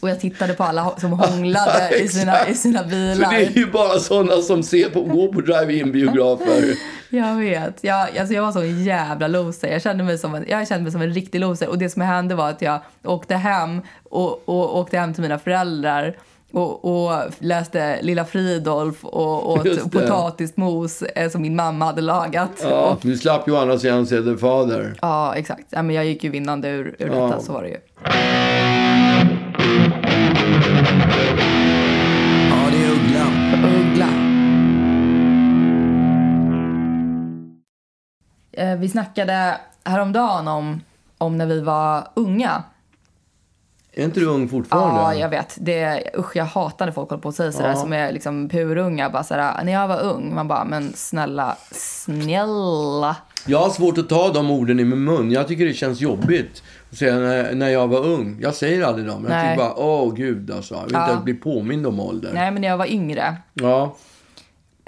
[0.00, 3.30] Och jag tittade på alla som hånglade i, sina, i sina För bilar.
[3.30, 6.74] det är ju bara sådana som ser på, går på drive-in-biografer.
[7.10, 7.84] Jag vet.
[7.84, 9.68] Jag, alltså jag var så en jävla loser.
[9.72, 11.68] Jag kände, mig som en, jag kände mig som en riktig loser.
[11.68, 15.38] Och det som hände var att jag åkte hem och, och åkte hem till mina
[15.38, 16.16] föräldrar
[16.52, 22.50] och, och läste Lilla Fridolf och åt potatismos eh, som min mamma hade lagat.
[22.62, 24.94] Ja, du slapp ju å andra sidan se The Father.
[25.02, 25.66] Ja, exakt.
[25.70, 27.26] Ja, men jag gick ju vinnande ur, ur Ja.
[27.26, 27.76] detta, så var det ju.
[38.78, 40.80] Vi snackade häromdagen om,
[41.18, 42.62] om när vi var unga.
[43.92, 45.00] Är inte du ung fortfarande?
[45.00, 45.56] Ja, jag vet.
[45.60, 47.76] Det, usch, jag hatar när folk håller på och säger sådär Ja.
[47.76, 49.10] som är liksom purunga.
[49.10, 53.16] Bara sådär, när jag var ung, man bara, men snälla, snälla.
[53.46, 55.30] Jag har svårt att ta de orden i min mun.
[55.30, 58.38] Jag tycker det känns jobbigt att säga när, när jag var ung.
[58.40, 59.22] Jag säger aldrig dem.
[59.22, 59.44] Jag Nej.
[59.56, 60.74] tycker bara, åh gud alltså.
[60.74, 61.10] Jag vill Ja.
[61.12, 62.30] inte bli påmind om ålder.
[62.34, 63.36] Nej, men när jag var yngre.
[63.54, 63.94] Ja,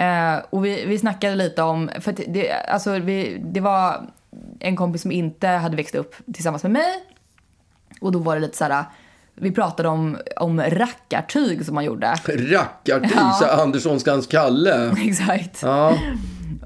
[0.03, 4.09] Eh, och vi, vi snackade lite om, för det, alltså vi, det var
[4.59, 6.93] en kompis som inte hade växt upp tillsammans med mig.
[8.01, 8.83] Och då var det lite såhär,
[9.35, 12.07] vi pratade om, om rackartyg som man gjorde.
[12.27, 13.37] rackartyg, Ja.
[13.41, 13.61] ja.
[13.63, 14.95] Anderssonskans Kalle.
[15.05, 15.59] Exakt.
[15.61, 15.97] Ja,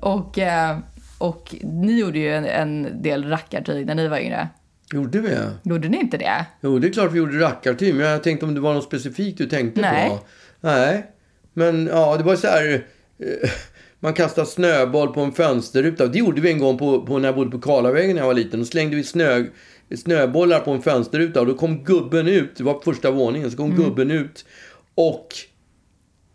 [0.02, 0.78] Och, eh,
[1.18, 4.48] och ni gjorde ju en, en del rackartyg när ni var yngre.
[4.94, 5.38] gjorde vi?
[5.64, 6.46] Gjorde ni inte det?
[6.62, 9.38] Jo, det är klart vi gjorde rackartyg, men jag tänkte om det var något specifikt
[9.38, 10.10] du tänkte Nej.
[10.10, 10.20] på.
[10.60, 11.06] Nej.
[11.54, 12.86] Men ja, det var så här...
[13.20, 13.50] eh,
[14.00, 16.08] Man kastade snöboll på en fönsterruta.
[16.08, 18.34] Det gjorde vi en gång på, på när jag bodde på Karlavägen när jag var
[18.34, 18.60] liten.
[18.60, 19.44] Då slängde vi snö,
[19.96, 22.56] snöbollar på en fönsterruta och då kom gubben ut.
[22.58, 23.52] Det var på första våningen.
[23.52, 23.84] Så kom Mm.
[23.84, 24.46] gubben ut
[24.96, 25.28] och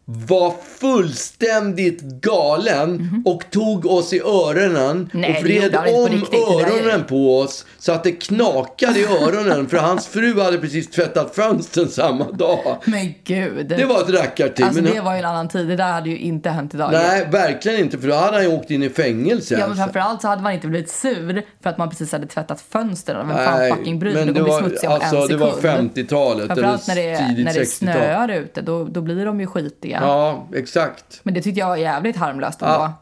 [0.04, 5.10] var fullständigt galen och tog oss i öronen.
[5.12, 6.40] Nej, och vred om riktigt.
[6.40, 11.34] Öronen på oss så att det knakade i öronen för hans fru hade precis tvättat
[11.34, 12.76] fönstren samma dag.
[12.84, 13.68] Men gud.
[13.68, 14.64] Det var ett rackartyg.
[14.64, 15.68] Alltså men det var ju en annan tid.
[15.68, 16.92] Det där hade ju inte hänt idag.
[16.92, 19.56] Nej, verkligen inte för då hade han ju åkt in i fängelse.
[19.60, 22.60] Ja, men framförallt så hade man inte blivit sur för att man precis hade tvättat
[22.60, 23.28] fönstren.
[23.28, 24.24] Vem fan fucking bryr sig?
[24.24, 26.88] men Det det kommer bli var, smutsigt om alltså, en det var 50-talet eller Framförallt
[26.88, 27.66] när det, tidigt när det 60-tal.
[27.66, 29.91] snöar ute, då, då blir de ju skitiga.
[29.98, 30.12] Smyga.
[30.12, 31.20] Ja, exakt.
[31.22, 32.74] Men det tyckte jag var jävligt harmlöst ändå.
[32.74, 32.98] Ja,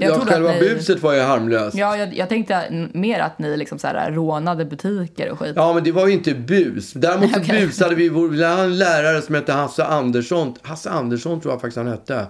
[0.00, 1.76] Jag ja, själva ni- buset var ju harmlöst.
[1.76, 5.52] Ja, jag, jag tänkte mer att ni liksom så här rånade butiker och skit.
[5.56, 6.92] Ja, men det var ju inte bus.
[6.92, 7.66] Däremot så Okej.
[7.66, 8.08] busade vi.
[8.08, 10.54] Vår, vi hade en lärare som hette Hasse Andersson.
[10.62, 12.26] Hasse Andersson tror jag faktiskt han hette.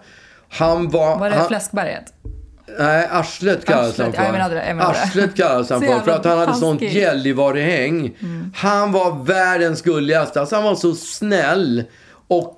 [0.49, 1.19] Han var...
[1.19, 2.05] Var det han, Fläskberget?
[2.79, 4.23] Nej, Arslet kallades han för.
[4.79, 4.85] ja.
[4.91, 6.01] Arslet kallades han för.
[6.01, 6.83] För att han hade sånt.
[6.83, 8.17] Gällivarehäng.
[8.57, 10.41] Han var världens gulligaste.
[10.41, 11.85] Alltså han var så snäll.
[12.29, 12.57] Och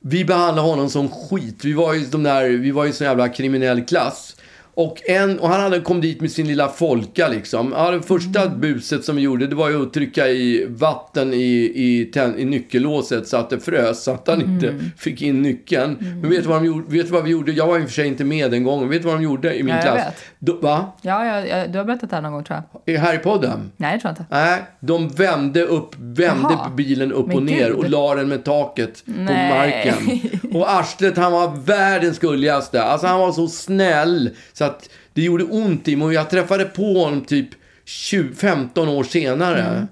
[0.00, 1.64] vi behandlade honom som skit.
[1.64, 4.34] Vi var ju de där, vi var ju sån jävla kriminell klass.
[4.74, 7.72] Och, en, och han hade kom dit med sin lilla folka liksom.
[7.76, 8.60] Ja, det första Mm.
[8.60, 12.44] buset som vi gjorde det var ju att trycka i vatten i, i, ten, i
[12.44, 14.02] nyckellåset så att det frös.
[14.04, 14.84] Så att han inte Mm.
[14.98, 15.96] fick in nyckeln.
[16.00, 17.52] Men vet du, vad de vet du vad vi gjorde?
[17.52, 18.88] Jag var i och för sig inte med den gången.
[18.88, 19.96] Vet du vad de gjorde i min Ja, klass?
[19.96, 20.14] vet.
[20.40, 20.92] Då, va?
[21.02, 22.98] Ja, jag, jag, du har berättat det här någon gång tror jag.
[22.98, 23.72] Här i podden?
[23.76, 24.24] Nej, jag tror inte.
[24.30, 26.70] Nej, de vände upp, vände Jaha.
[26.70, 27.76] bilen upp Men och ner gud.
[27.76, 29.50] och la den med taket på Nej.
[29.50, 30.20] marken.
[30.60, 32.82] Och arslet, han var världens gulligaste.
[32.82, 36.14] Alltså han var så snäll så att det gjorde ont i mig.
[36.14, 37.48] Jag träffade på honom typ
[37.84, 39.62] 20, 15 år senare.
[39.62, 39.86] Mm.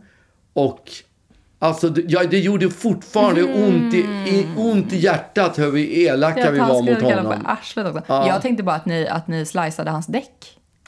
[0.52, 0.82] Och
[1.66, 6.52] alltså, ja, det gjorde fortfarande ont, i, i, ont i hjärtat hur vi elaka Jag
[6.52, 7.34] vi var mot honom.
[7.46, 8.02] arslet också.
[8.06, 8.28] Ja.
[8.28, 10.30] Jag tänkte bara att ni, att ni sliceade hans däck.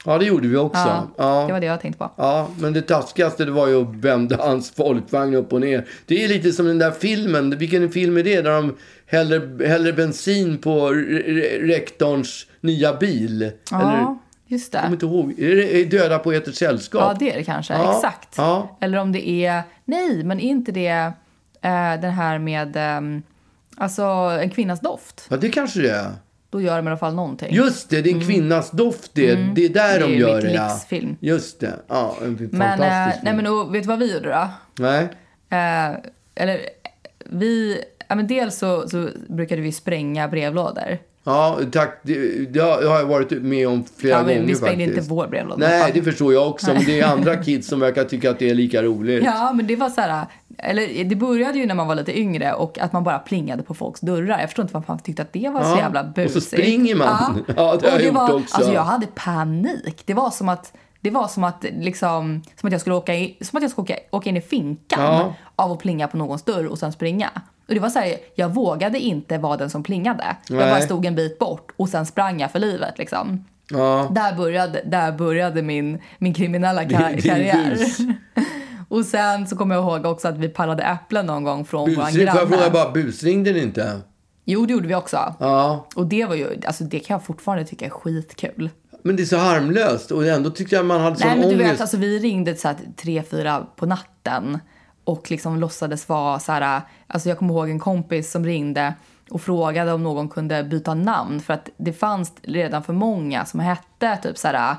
[0.05, 0.79] Ja, det gjorde vi också.
[0.79, 1.43] Ja, Ja.
[1.47, 2.11] Det var det jag tänkte på.
[2.15, 5.85] Ja, men det taskigaste det var ju att vända hans folkvagn upp och ner.
[6.05, 7.57] Det är lite som den där filmen.
[7.57, 8.41] Vilken film är det?
[8.41, 13.41] Där de häller, häller bensin på re- re- rektorns nya bil.
[13.71, 14.17] Eller,
[14.51, 15.05] Just jag kommer det.
[15.05, 15.39] inte ihåg.
[15.39, 17.01] Är det är Döda på ett sällskap?
[17.01, 17.73] Ja, det är det kanske.
[17.73, 18.33] Ja, Exakt.
[18.37, 18.77] ja.
[18.81, 19.61] Eller om det är...
[19.85, 20.87] Nej, men är inte det
[21.61, 22.75] eh, den här med...
[22.75, 23.23] ehm,
[23.77, 24.03] alltså,
[24.41, 25.25] en kvinnas doft?
[25.29, 26.11] Ja, det kanske det är.
[26.49, 27.53] Då gör de i alla fall någonting.
[27.55, 29.35] Just det, det är en kvinnas doft det.
[29.35, 29.63] Det är där Mm.
[29.63, 30.53] Det är de gör mitt det.
[30.53, 30.67] Ja.
[30.73, 31.17] livsfilm.
[31.19, 31.73] Just det.
[31.87, 33.19] Ja, en men, fantastisk eh, film.
[33.23, 34.49] nej, men och, vet du vad vi gjorde då?
[34.83, 35.03] Nej.
[35.49, 35.95] Eh,
[36.35, 36.59] eller
[37.25, 37.81] vi...
[38.07, 40.97] Ja, men dels så, så brukade vi spränga brevlådor.
[41.23, 41.99] Ja, tack.
[42.03, 44.97] Det, det har jag varit med om flera Ja, gånger vi sprängde faktiskt.
[44.97, 45.67] inte vår brevlåda.
[45.69, 46.73] Nej, det förstår jag också.
[46.73, 49.23] Men det är andra kids som verkar tycka att det är lika roligt.
[49.23, 50.25] Ja, men det var så här,
[50.57, 53.73] eller det började ju när man var lite yngre och att man bara plingade på
[53.73, 54.39] folks dörrar.
[54.39, 56.33] Jag förstår inte varför man tyckte att det var så Ja, jävla och busigt.
[56.33, 57.43] så springer man.
[57.47, 58.55] Ja, det har och jag gjort var, också.
[58.57, 60.01] Alltså jag hade panik.
[60.05, 63.37] Det var som att det var som att, liksom, som att jag skulle åka, i,
[63.41, 65.33] som att jag skulle åka, åka in i finkan Ja.
[65.55, 67.29] av att plinga på någons dörr och sen springa.
[67.69, 70.35] Och det var så här, jag vågade inte vara den som plingade.
[70.49, 70.69] Jag Nej.
[70.71, 72.97] bara stod en bit bort och sen sprang jag för livet.
[72.97, 73.45] Liksom.
[73.71, 74.11] Ja.
[74.15, 77.69] Där började, där började min, min kriminella kar- Din- din karriär.
[77.69, 77.97] bus.
[78.89, 82.03] och sen så kommer jag ihåg också att vi pallade äpplen någon gång från vår
[82.05, 82.69] Busring, får jag fråga granne.
[82.71, 83.99] bara, busringde ni inte?
[84.45, 85.35] Jo, det gjorde vi också.
[85.39, 85.87] Ja.
[85.95, 88.69] Och det var ju, alltså det kan jag fortfarande tycka är skitkul.
[89.03, 91.55] Men det är så harmlöst och ändå tyckte jag man hade sån Nej, men du
[91.55, 91.71] ångest.
[91.73, 94.59] vet, alltså vi ringde så här tre, fyra på natten
[95.09, 98.93] och liksom låtsades vara så här, alltså jag kommer ihåg en kompis som ringde
[99.29, 103.59] och frågade om någon kunde byta namn för att det fanns redan för många som
[103.59, 104.75] hette typ så här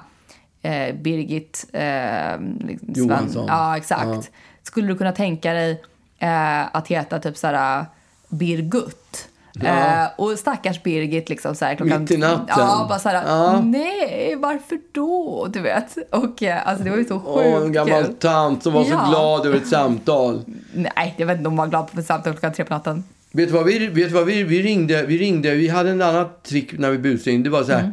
[0.62, 3.44] eh, Birgit eh, liksom Johansson.
[3.48, 4.30] Ja, exakt.
[4.62, 5.82] Skulle du kunna tänka dig
[6.18, 7.86] eh, att heta typ så här
[8.28, 9.28] Birgut?
[9.62, 12.00] Eh, och stackars Birgit liksom så här klockan...
[12.00, 12.46] Mitt i natten.
[12.48, 13.60] Ja, bara så här, Ja.
[13.60, 15.46] nej, varför då?
[15.52, 15.96] Du vet.
[16.10, 18.14] Och eh, alltså det var ju så sjukt Åh, en gammal kul.
[18.14, 19.06] tant som var så Ja.
[19.10, 20.44] glad över ett samtal.
[20.74, 23.04] Nej, jag vet inte om man var glad på samtal klockan tre på natten.
[23.32, 25.02] Vet du vad vi, vet du vad vi, vi ringde?
[25.06, 27.48] Vi ringde, vi hade en annat trick när vi busringde.
[27.48, 27.80] Det var så här.
[27.80, 27.92] Mm.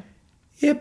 [0.62, 0.78] Är,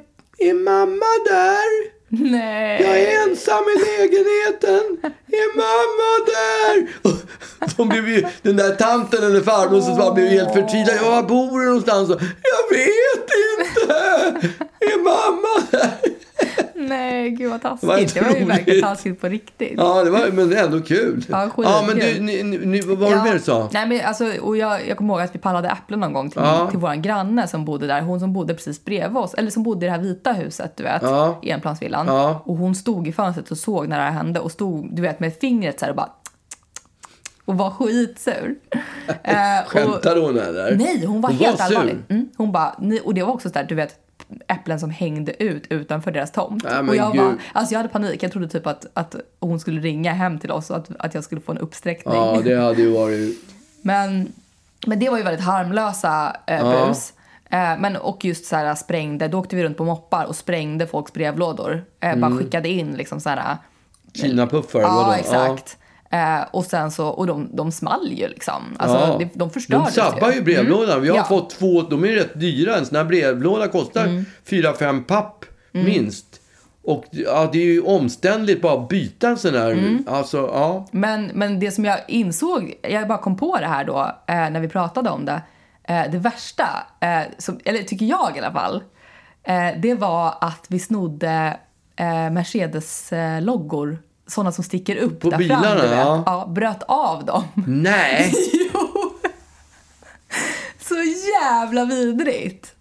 [0.49, 1.96] är mamma där?
[2.21, 2.83] Nej.
[2.83, 5.13] Jag är ensam i lägenheten.
[5.33, 6.89] Är mamma där?
[7.03, 10.97] Och De blev ju, den där tanten eller farmor som bara blev helt förtvivlad.
[10.97, 12.09] Jag var bor du någonstans?
[12.43, 13.95] Jag vet inte.
[14.81, 16.26] Är mamma där?
[16.75, 18.15] Nej, gud vad taskigt.
[18.15, 19.73] Det var Det var, ju verkligen taskigt på riktigt.
[19.77, 21.25] Ja, det var men ändå kul.
[21.29, 23.69] Ja, ja men du, ni, ni, vad var det mer du sa?
[23.73, 26.41] Nej, men alltså, och jag, jag kommer ihåg att vi pallade äpplen någon gång till,
[26.45, 26.71] Ja.
[26.71, 28.01] till vår granne som bodde där.
[28.01, 30.83] Hon som bodde precis bredvid oss, eller som bodde i det här vita huset, du
[30.83, 31.39] vet, Ja.
[31.43, 32.07] i enplansvillan.
[32.07, 32.43] Ja.
[32.45, 35.21] Och hon stod i fönstret och såg när det här hände och stod, du vet,
[35.21, 36.11] med fingret så här och bara
[37.45, 38.55] och var skitsur.
[39.23, 40.77] Eh, Skämtade hon eller?
[40.77, 41.97] Nej, hon var Hon helt var allvarlig.
[42.09, 43.95] Mm, hon bara, och det var också så där, du vet,
[44.49, 46.65] äpplen som hängde ut utanför deras tomt.
[46.65, 47.23] Men och jag, gud.
[47.23, 48.23] var, alltså jag hade panik.
[48.23, 51.25] Jag trodde typ att, att hon skulle ringa hem till oss och att, att jag
[51.25, 52.15] skulle få en uppsträckning.
[52.15, 53.39] Ja, det hade ju varit...
[53.83, 54.33] Men,
[54.87, 56.87] men det var ju väldigt harmlösa eh, Ja.
[56.87, 57.13] bus.
[57.51, 60.87] Eh, men, och just så här sprängde, då åkte vi runt på moppar och sprängde
[60.87, 61.85] folks brevlådor.
[62.01, 63.57] Eh, Bara skickade in liksom så här.
[64.15, 65.77] Kinapuffar, Ja, exakt.
[66.17, 68.77] Eh, och sen så, och de, de small ju liksom.
[68.79, 69.19] Alltså, Ja.
[69.19, 71.03] de, de förstördes De sabbar ju brevlådan.
[71.03, 71.25] Vi har Ja.
[71.25, 72.77] fått två, de är rätt dyra.
[72.77, 74.25] En sån här brevlåda kostar Mm.
[74.79, 76.27] fem papp minst.
[76.85, 79.71] Och ja, det är ju omständligt bara att byta en sån här.
[79.71, 80.05] Mm.
[80.09, 80.87] Alltså, ja.
[80.91, 84.61] Men, men det som jag insåg, jag bara kom på det här då eh, när
[84.61, 85.43] vi pratade om det.
[85.89, 86.69] eh, det värsta,
[87.01, 88.83] eh, som, eller tycker jag i alla fall,
[89.43, 91.57] eh, det var att vi snodde
[91.97, 93.99] eh, Mercedes-loggor.
[94.27, 95.91] Sådana som sticker upp På där bilarna, fram, du vet.
[95.91, 96.23] ja.
[96.27, 96.47] ja.
[96.49, 97.45] Bröt av dem.
[97.67, 98.33] Nej!
[98.53, 99.13] jo!
[100.81, 100.95] Så
[101.43, 102.73] jävla vidrigt.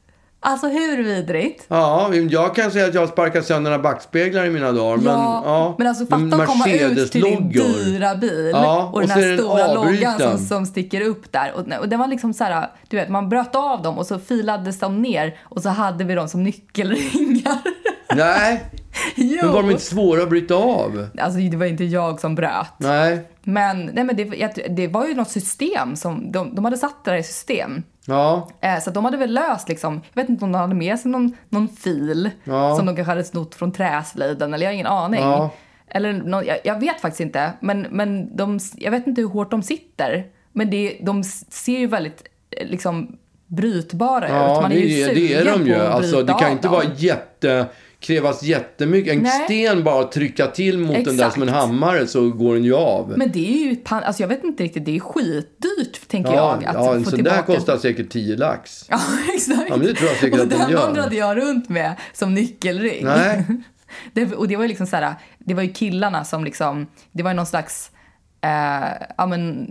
[0.48, 1.66] Alltså hur vidrigt?
[1.68, 4.98] Ja, jag kan säga att jag sparkat sönder några backspeglar i mina dagar.
[4.98, 9.12] Men, ja, men alltså fatta att komma ut till din dyra bil Ja, och den
[9.12, 11.54] och är här den stora loggan som, som sticker upp där.
[11.56, 14.20] Och, och det var liksom så här, du vet, man bröt av dem och så
[14.20, 17.58] filades de ner och så hade vi dem som nyckelringar.
[18.16, 18.64] Nej,
[19.16, 19.38] jo!
[19.41, 21.08] men var de inte svåra att bryta av?
[21.18, 22.68] Alltså det var inte jag som bröt.
[22.78, 23.20] Nej.
[23.43, 24.24] Men, nej, men det,
[24.70, 27.84] det var ju något system som, de, de hade satt det där i system.
[28.06, 31.00] Ja, Eh, Så de hade väl löst liksom, jag vet inte om de hade med
[31.00, 32.76] sig någon, någon fil Ja.
[32.76, 35.22] som de kanske hade snott från träslöjden eller jag har ingen aning.
[35.22, 35.50] Ja.
[35.88, 39.52] Eller någon, jag, jag vet faktiskt inte, men, men de, jag vet inte hur hårt
[39.52, 40.26] de sitter.
[40.52, 43.18] Men det, de ser ju väldigt eh, liksom
[43.48, 44.32] brytbara ut.
[44.34, 45.76] ja Man det, är ju är- det är sugen de ju.
[45.76, 46.72] på att Alltså, det kan inte dem.
[46.76, 47.66] vara jätte,
[48.06, 49.14] krävas jättemycket.
[49.14, 49.43] En Nej.
[49.43, 51.34] sten bara trycka till mot den där Exakt.
[51.34, 53.14] som en hammare så går den ju av.
[53.18, 56.60] Men det är ju, pan- alltså jag vet inte riktigt, det är skitdyrt tänker ja,
[56.62, 56.70] jag.
[56.70, 57.56] Att ja, en få sån där tillbaka...
[57.56, 58.86] kostar säkert 10 lax.
[58.89, 58.99] Ja,
[59.36, 59.70] exakt.
[59.70, 60.80] Ja, men det tror jag säkert och att de den gör.
[60.80, 63.06] vandrade jag runt med som nyckelring.
[63.06, 63.45] Nej.
[64.14, 67.24] det, och det var ju liksom så här, det var ju killarna som liksom, det
[67.24, 67.91] var ju någon slags,
[68.41, 69.68] eh, ja men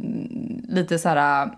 [0.68, 1.50] lite så här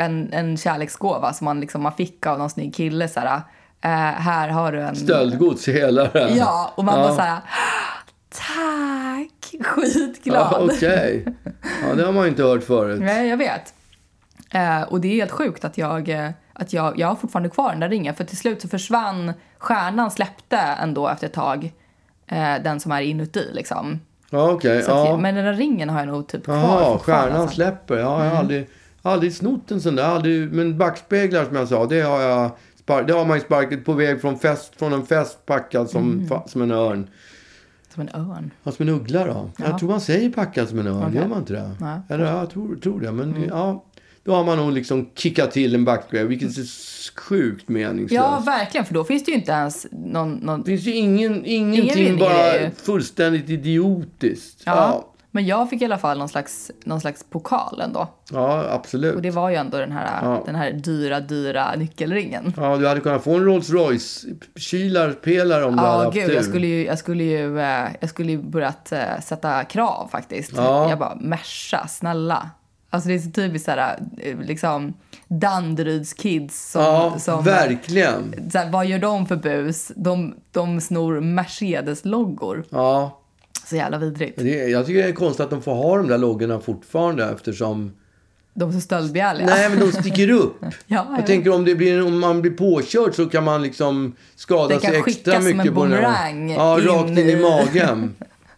[0.00, 3.40] en, en kärleksgåva som man liksom man fick av någon snygg kille så här.
[3.82, 4.96] Eh, här har du en...
[4.96, 6.30] Stöldgods i hela det.
[6.36, 7.06] Ja, och man Ja.
[7.08, 7.38] var så här,
[8.28, 10.48] tack, skitglad.
[10.52, 11.24] Ja, Okej.
[11.88, 13.00] Ja, det har man inte hört förut.
[13.00, 13.74] Nej, jag vet.
[14.50, 17.70] Eh, och det är helt sjukt att jag, eh, att jag, jag har fortfarande kvar
[17.70, 18.14] den där ringen.
[18.14, 21.72] För till slut så försvann, stjärnan släppte ändå efter ett tag.
[22.26, 24.00] Eh, den som är inuti liksom.
[24.30, 24.58] Ja.
[24.62, 25.16] Så att, Ja.
[25.16, 27.54] Men den där ringen har jag nog typ kvar Jaha, fortfarande, stjärnan alltså.
[27.54, 27.96] släpper.
[27.96, 28.68] Ja, jag har aldrig,
[29.02, 30.04] aldrig snott en sån där.
[30.04, 32.50] Aldrig, men backspeglar som jag sa, det har jag
[32.90, 36.12] spar- det har man ju sparkat på väg från, fest, från en fest packad som,
[36.12, 36.26] Mm.
[36.28, 37.08] fa- som en örn.
[37.94, 38.50] Som en örn.
[38.62, 39.50] Ja, som en uggla då.
[39.58, 41.16] Jag tror man säger packad som en örn, Okej.
[41.20, 41.70] gör man inte det?
[41.80, 41.88] Nej.
[41.90, 42.00] Mm.
[42.08, 43.12] Eller ja, jag tror, tror det.
[43.12, 43.84] Men ja,
[44.24, 48.12] då har man nog liksom kickat till en backspegel, vilket är s- sjukt meningslöst.
[48.12, 48.84] Ja, verkligen.
[48.86, 50.32] För då finns det ju inte ens någon...
[50.32, 50.60] någon...
[50.60, 54.62] Det finns ju ingen, ingenting, vinning i bara fullständigt idiotiskt.
[54.66, 54.72] Ja.
[54.76, 58.08] Ja, Men jag fick i alla fall någon slags, någon slags pokal ändå.
[58.32, 59.14] ja absolut.
[59.14, 60.42] Och det var ju ändå den här, Ja.
[60.46, 62.54] den här dyra, dyra nyckelringen.
[62.56, 64.26] Ja, du hade kunnat få en Rolls Royce
[64.56, 66.34] kylarpelare om du hade Ja, haft gud, tur.
[66.34, 70.52] jag skulle ju, jag skulle ju, eh, jag skulle ju börjat eh, sätta krav faktiskt.
[70.56, 70.88] Ja.
[70.90, 72.50] Jag bara, Merca, snälla.
[72.92, 74.94] Alltså det är så typiskt såhär, eh, liksom
[75.28, 78.50] Danderyds kids som, Ja, som verkligen.
[78.52, 79.92] såhär, vad gör de för bus?
[79.96, 82.64] De, de snor Mercedes-loggor.
[82.70, 83.19] Ja,
[83.70, 84.38] Så jävla vidrigt.
[84.38, 87.92] det, jag tycker det är konstigt att de får ha de där loggorna fortfarande eftersom...
[88.54, 89.46] De är så stöldbegärliga.
[89.46, 90.56] Nej, men de sticker upp.
[90.62, 94.16] Ja, Jag jag tänker om, det blir, om man blir påkörd så kan man liksom
[94.36, 97.18] skada kan sig extra skickas som mycket en på den här- boomerang Ja, rakt in
[97.18, 98.14] i i- magen.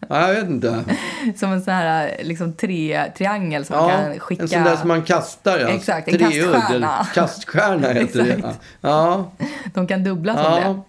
[0.09, 0.85] Ja, jag vet inte.
[1.37, 4.43] Som en sån här liksom, tre, triangel som man Ja, kan skicka.
[4.43, 5.59] en sån där som man kastar.
[5.59, 5.69] Ja.
[5.69, 7.07] Exakt, en Treudd, kaststjärna.
[7.15, 8.55] Kaststjärna heter det.
[8.81, 9.31] Ja,
[9.75, 10.61] De kan dubbla som det.
[10.61, 10.85] ja.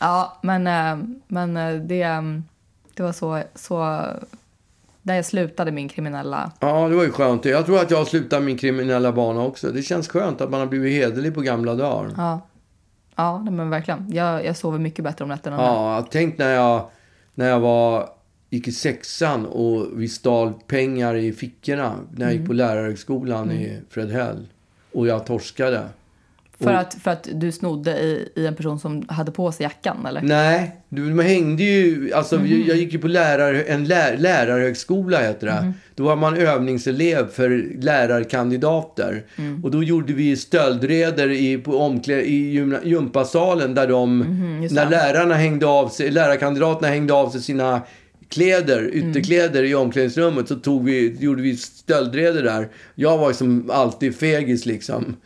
[0.00, 2.22] Ja, men, eh, men eh, det, eh,
[2.96, 3.78] det var så, så
[5.02, 6.52] där jag slutade min kriminella...
[6.60, 7.44] ja, det var ju skönt.
[7.44, 9.70] Jag tror att jag har slutat min kriminella bana också.
[9.72, 12.10] Det känns skönt att man har blivit hederlig på gamla dagar.
[12.16, 12.40] Ja,
[13.16, 14.06] ja men verkligen.
[14.12, 15.56] Jag, jag sover mycket bättre om nätterna.
[15.56, 16.90] Ja, tänk när jag,
[17.34, 18.08] när jag var,
[18.50, 22.56] gick i sexan och vi stal pengar i fickorna när jag gick på Mm.
[22.56, 24.46] lärarhögskolan i Fredhäll.
[24.92, 25.88] Och jag torskade.
[26.64, 30.06] För, att, för att du snodde i, i en person som hade på sig jackan,
[30.06, 30.22] eller?
[30.22, 32.12] Nej, du, man hängde ju...
[32.12, 32.46] Alltså, Mhm.
[32.50, 35.62] jag, jag gick ju på lärar, en lär, lärarhögskola, heter det.
[35.62, 35.74] Mhm.
[35.94, 37.64] Då var man övningselev för
[38.28, 39.22] lärarkandidater.
[39.36, 39.64] Mm.
[39.64, 44.24] Och då gjorde vi stöldreder i, på omklä, i gymna, gympasalen där de...
[44.62, 47.80] Just när lärarna hängde av sig, lärarkandidaterna hängde av sig sina
[48.28, 49.10] kläder, Mm.
[49.10, 52.68] ytterkläder i omklädningsrummet så tog vi, gjorde vi stöldreder där.
[52.94, 55.16] Jag var som alltid fegis liksom.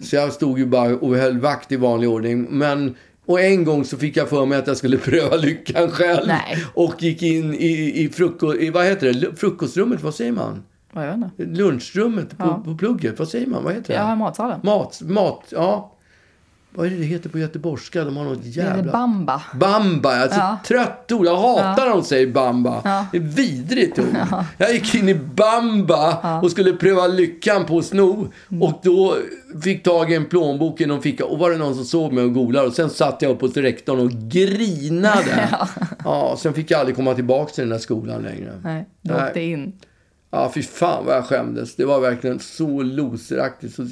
[0.00, 2.46] Så jag stod ju bara och höll vakt i vanlig ordning.
[2.50, 2.94] Men,
[3.26, 6.26] och en gång så fick jag för mig att jag skulle pröva lyckan själv.
[6.26, 6.64] Nej.
[6.74, 9.36] Och gick in i, i, fruko, i vad heter det?
[9.36, 10.62] frukostrummet, vad säger man?
[10.92, 11.62] Ja, Jag vet inte.
[11.62, 12.62] Lunchrummet på, Ja.
[12.64, 13.64] på plugget, vad säger man?
[13.64, 14.00] Vad heter det?
[14.00, 14.60] Har matsalen.
[14.62, 15.92] Mat, mat, ja.
[16.76, 18.04] Vad är det det heter på göteborgska?
[18.04, 18.88] De har något Det jävla...
[18.88, 19.42] är Bamba.
[19.54, 20.58] Bamba, alltså Ja.
[20.66, 21.26] trött ord.
[21.26, 22.80] Jag hatar när de säger bamba.
[22.84, 23.06] Ja.
[23.12, 24.16] Det är vidrigt ord.
[24.58, 28.28] Jag gick in i bamba och skulle pröva lyckan på att sno.
[28.50, 28.62] Mm.
[28.62, 29.16] Och då
[29.62, 31.24] fick tag i en plånbok i någon ficka.
[31.24, 32.66] Och var det någon som såg mig och golade.
[32.66, 35.48] Och sen satt jag upp hos rektorn och grinade.
[36.04, 36.36] ja.
[36.38, 38.52] sen fick jag aldrig komma tillbaka till den där skolan längre.
[38.64, 39.72] Nej, du åkte in.
[40.36, 41.76] Ja, fy fan vad jag skämdes.
[41.76, 43.74] Det var verkligen så loseraktigt.
[43.74, 43.86] Så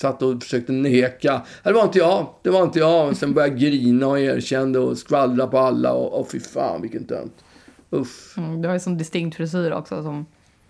[0.00, 1.42] satt och försökte neka.
[1.62, 2.26] Det var inte jag.
[2.42, 3.08] Det var inte jag.
[3.08, 5.92] Och sen började jag grina och erkände och skvallra på alla.
[5.92, 7.44] Och, och fy fan vilken tönt.
[7.90, 8.34] Uff.
[8.38, 10.26] Mm, du har ju sån distinkt frisyr också som,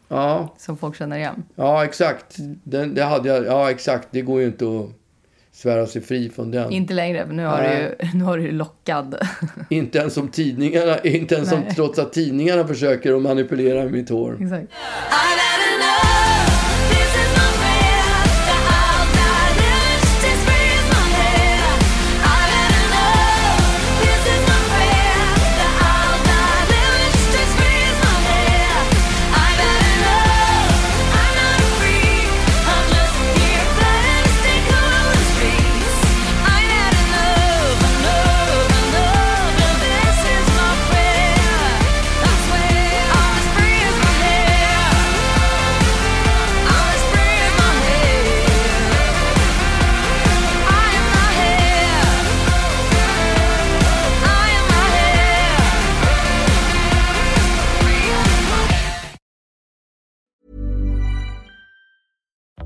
[0.09, 1.43] Ja, som folk känner igen.
[1.55, 2.37] ja exakt.
[2.65, 3.47] Den, det hade jag.
[3.47, 4.09] Ja, exakt.
[4.11, 4.91] Det går ju inte att
[5.53, 6.73] svära sig fri från den.
[6.73, 8.11] Inte längre, för nu har, du Nej.
[8.15, 9.19] nu har du lockad.
[9.69, 11.75] Inte ens som tidningarna, inte ens som, Nej.
[11.75, 14.39] trots att tidningarna försöker att manipulera mitt hår.
[14.43, 14.73] Exakt.